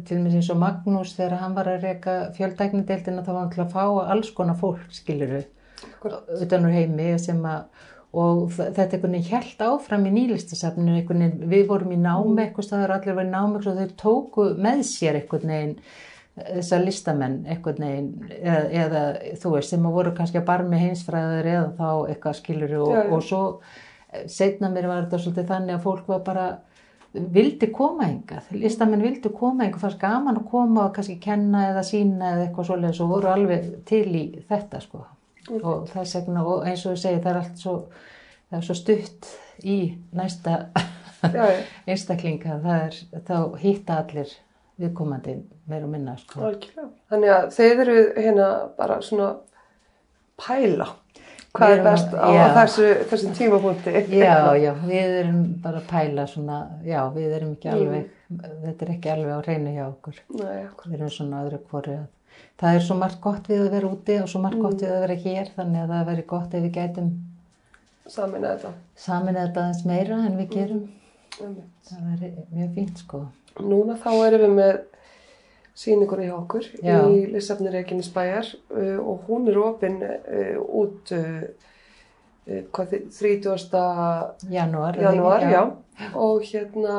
[0.09, 3.65] til mér eins og Magnús, þegar hann var að reka fjöldæknideildina, þá var hann til
[3.65, 3.85] að fá
[4.15, 5.43] alls konar fólk, skiluru,
[6.41, 11.51] utan úr heimi sem að og þetta einhvern veginn held áfram í nýlistasafninu einhvern veginn,
[11.51, 15.21] við vorum í námi eitthvað staðar, allir var í námi og þeir tóku með sér
[15.21, 15.77] einhvern veginn
[16.41, 18.11] þessar listamenn einhvern veginn
[18.41, 19.05] eða, eða
[19.43, 23.25] þú veist sem að voru kannski að barmi heimsfræðar eða þá eitthvað skilur og, og
[23.27, 23.43] svo
[24.31, 26.49] setna mér var þetta svolítið þannig að fólk var bara
[27.13, 31.83] vildi koma hingað, listamenn vildi koma hingað, fannst gaman að koma og kannski kenna eða
[31.87, 35.03] sína eða eitthvað svoleiðis og voru alveg til í þetta sko.
[35.59, 37.75] Og þess vegna og eins og ég segi það er allt svo,
[38.51, 39.31] það er svo stutt
[39.67, 39.79] í
[40.15, 40.61] næsta
[41.91, 42.61] einstaklinga.
[42.63, 44.37] Það er, þá hitta allir
[44.81, 45.37] viðkomandi
[45.69, 46.53] meir og minna sko.
[47.11, 49.33] Þannig að þeir eru hérna bara svona
[50.41, 50.87] pæla
[51.57, 52.45] hvað er best á já.
[52.59, 53.95] þessu, þessum tímapunkti.
[54.15, 58.11] já, já, við erum bara að pæla svona, já, við erum ekki alveg
[58.65, 60.91] þetta er ekki alveg á reynu hjá okkur akkur.
[60.93, 62.07] við erum svona öðru hvori að
[62.61, 65.03] það er svo margt gott við að vera úti og svo margt gott við að
[65.07, 67.11] vera hér þannig að það veri gott ef við gætum
[68.11, 68.71] Samin að þetta.
[68.99, 70.87] samin þetta aðeins meira en við gerum
[71.41, 71.69] Einmitt.
[71.91, 73.27] það veri mjög fínt sko
[73.61, 74.77] Núna þá erum við með
[75.81, 76.99] sýningunni hjá okkur Já.
[77.09, 78.45] í Lissafni Reykjanes bæjar
[78.77, 81.41] uh, og hún er opinn uh, út uh,
[82.45, 83.81] uh, hvað þið, 30.
[84.53, 85.57] janúar eða janúar, ekki?
[85.57, 85.63] já.
[86.21, 86.97] og hérna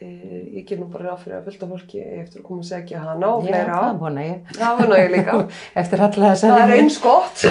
[0.00, 2.98] uh, ég ger nú bara ráð fyrir að fullta fólki eftir að koma að segja
[3.04, 4.74] hana og já, fleira það vona ég það
[6.08, 7.38] alla þess það er eins gott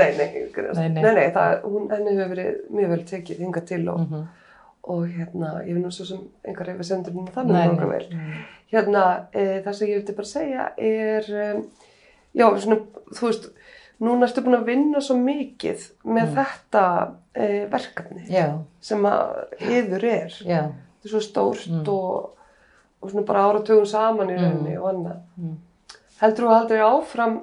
[0.00, 0.28] nei, nei.
[0.74, 1.28] Nei, nei.
[1.34, 4.22] það, hún, henni hefur verið mjög vel tekið hingað til og, Mhm.
[4.90, 7.94] Og hérna, ég finn nú svo sem engar hefur sendur hún þannig Nei, nokkuð nei.
[7.94, 11.62] vel hérna, e, það sem ég vildi bara segja er um,
[12.34, 12.80] já, svona,
[13.14, 13.48] þú veist
[14.04, 16.84] núna ertu búin að vinna svo mikið með þetta
[17.32, 18.46] e, verkefni já,
[18.84, 19.34] sem að
[19.70, 20.38] yður er.
[20.42, 22.48] Já, þetta er svo stórt og,
[23.00, 25.20] og svona bara áratugum saman í rauninni og annað.
[25.38, 25.56] Mm.
[26.20, 27.38] heldur þú aldrei áfram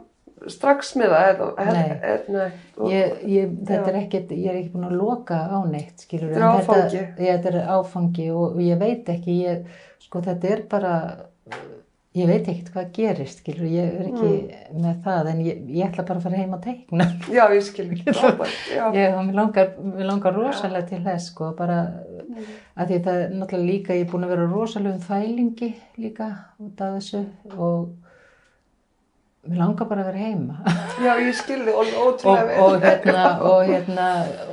[0.50, 2.48] strax með það er, nei.
[2.78, 3.94] Og- Ég, ég, þetta Já.
[3.94, 6.98] er ekkert, ég er ekki búin að loka á neitt, skilur Þetta er áfangi.
[6.98, 9.66] Þetta, ég, þetta er áfangi og, og ég veit ekki, ég,
[10.00, 10.96] sko þetta er bara,
[12.16, 14.32] ég veit ekkert hvað gerist, skilur ég er ekki
[14.72, 14.82] Mm.
[14.82, 17.06] með það, en ég, ég ætla bara að fara heim að teikna.
[17.38, 18.12] Já, ég skil ekki.
[18.18, 18.84] Frábært, já.
[18.98, 21.78] Ég, og mér langar, mér langar rosalega til þess, sko, bara,
[22.78, 26.32] að því það er náttúrulega líka, ég er búin að vera rosalega um þvælingi líka
[26.60, 27.26] út af þessu
[27.58, 27.90] og
[29.48, 30.58] mér langar bara að vera heima.
[31.02, 32.60] Já, ég skil þig alveg og, ótrúlega vel.
[32.66, 34.08] og hérna og hérna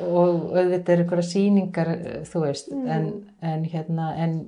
[0.08, 2.88] og auðvitað er einhverja sýningar eh, þú veist Mm.
[2.94, 3.08] en,
[3.42, 4.38] en hérna en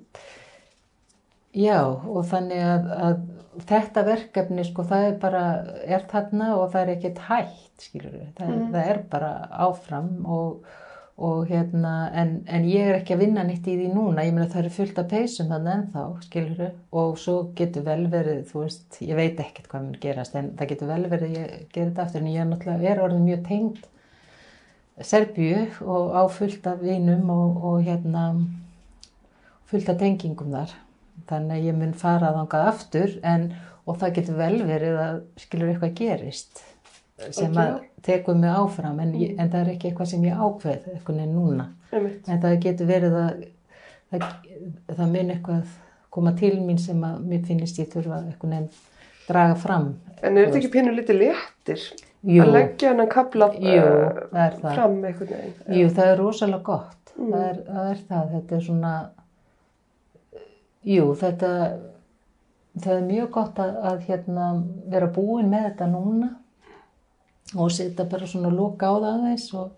[1.56, 3.20] já og þannig að, að
[3.66, 5.40] þetta verkefni sko það er bara
[5.84, 8.68] er þarna og það er ekkert hægt skilur við, það, Mm.
[8.74, 9.30] það er bara
[9.66, 10.64] áfram og,
[11.20, 14.24] og hérna en, en ég er ekki að vinna nýtt í því núna.
[14.24, 18.06] Ég meina það eru fullt af peysum þannig ennþá skilur við og svo getur vel
[18.12, 21.36] verið þú veist, ég veit ekkert hvað mun gerast en það getur vel verið að
[21.36, 22.22] ég gerir þetta aftur.
[22.22, 23.82] En ég er náttúrulega er orðin mjög tengd
[25.00, 28.24] Serbíu og á fullt af vinum og, og hérna
[29.68, 30.74] fullt af tengingum þar.
[31.28, 33.50] Þannig að ég mun fara þangað aftur en,
[33.84, 36.64] og það getur vel verið að skilur eitthvað gerist
[37.36, 40.86] sem að tekur mig áfram en, ég, en það er ekki eitthvað sem ég ákveð
[40.94, 42.28] eitthvað en núna Einmitt.
[42.28, 43.42] en það getur verið að
[44.10, 44.28] það,
[44.96, 45.74] það mun eitthvað
[46.10, 48.68] koma til mín sem að mér finnist ég þurfa eitthvað en
[49.28, 49.90] draga fram
[50.22, 51.84] En er þetta ekki pínu lítið léttir?
[52.28, 54.74] Jú, Að leggja hann að kapla það.
[54.74, 55.54] fram einhvern veginn.
[55.78, 57.32] jú, það er rosalega gott Mm.
[57.32, 58.90] það, er, það er það, þetta er svona
[60.86, 61.48] jú, þetta
[62.80, 64.44] það er mjög gott að, að hérna,
[64.92, 66.28] vera búin með þetta núna
[67.56, 69.70] og setja bara svona loka á það aðeins og,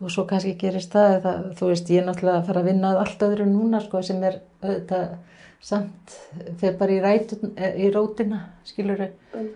[0.00, 2.90] og svo kannski gerist það, það þú veist, ég er náttúrulega að fara að vinna
[3.00, 4.98] allt öðru núna sko, sem er þetta
[5.64, 6.16] samt
[6.60, 9.48] þegar bara í, rætun, í rótina skilur Mm.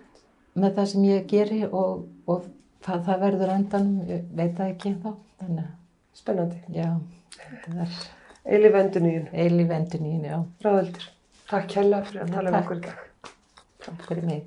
[0.59, 2.47] með það sem ég geri og, og
[2.83, 5.75] hvað það verður endanum, ég veit það ekki þá þannig að
[6.19, 6.57] Spennandi.
[6.75, 6.89] Já,
[7.37, 7.99] þetta er
[8.49, 9.29] Eilíf enduníun.
[9.33, 11.05] eilíf endunín, já, Ráðildur.
[11.51, 13.31] Takk hérlega fyrir að tala um okkur í dag.
[13.85, 14.43] takk fyrir mig.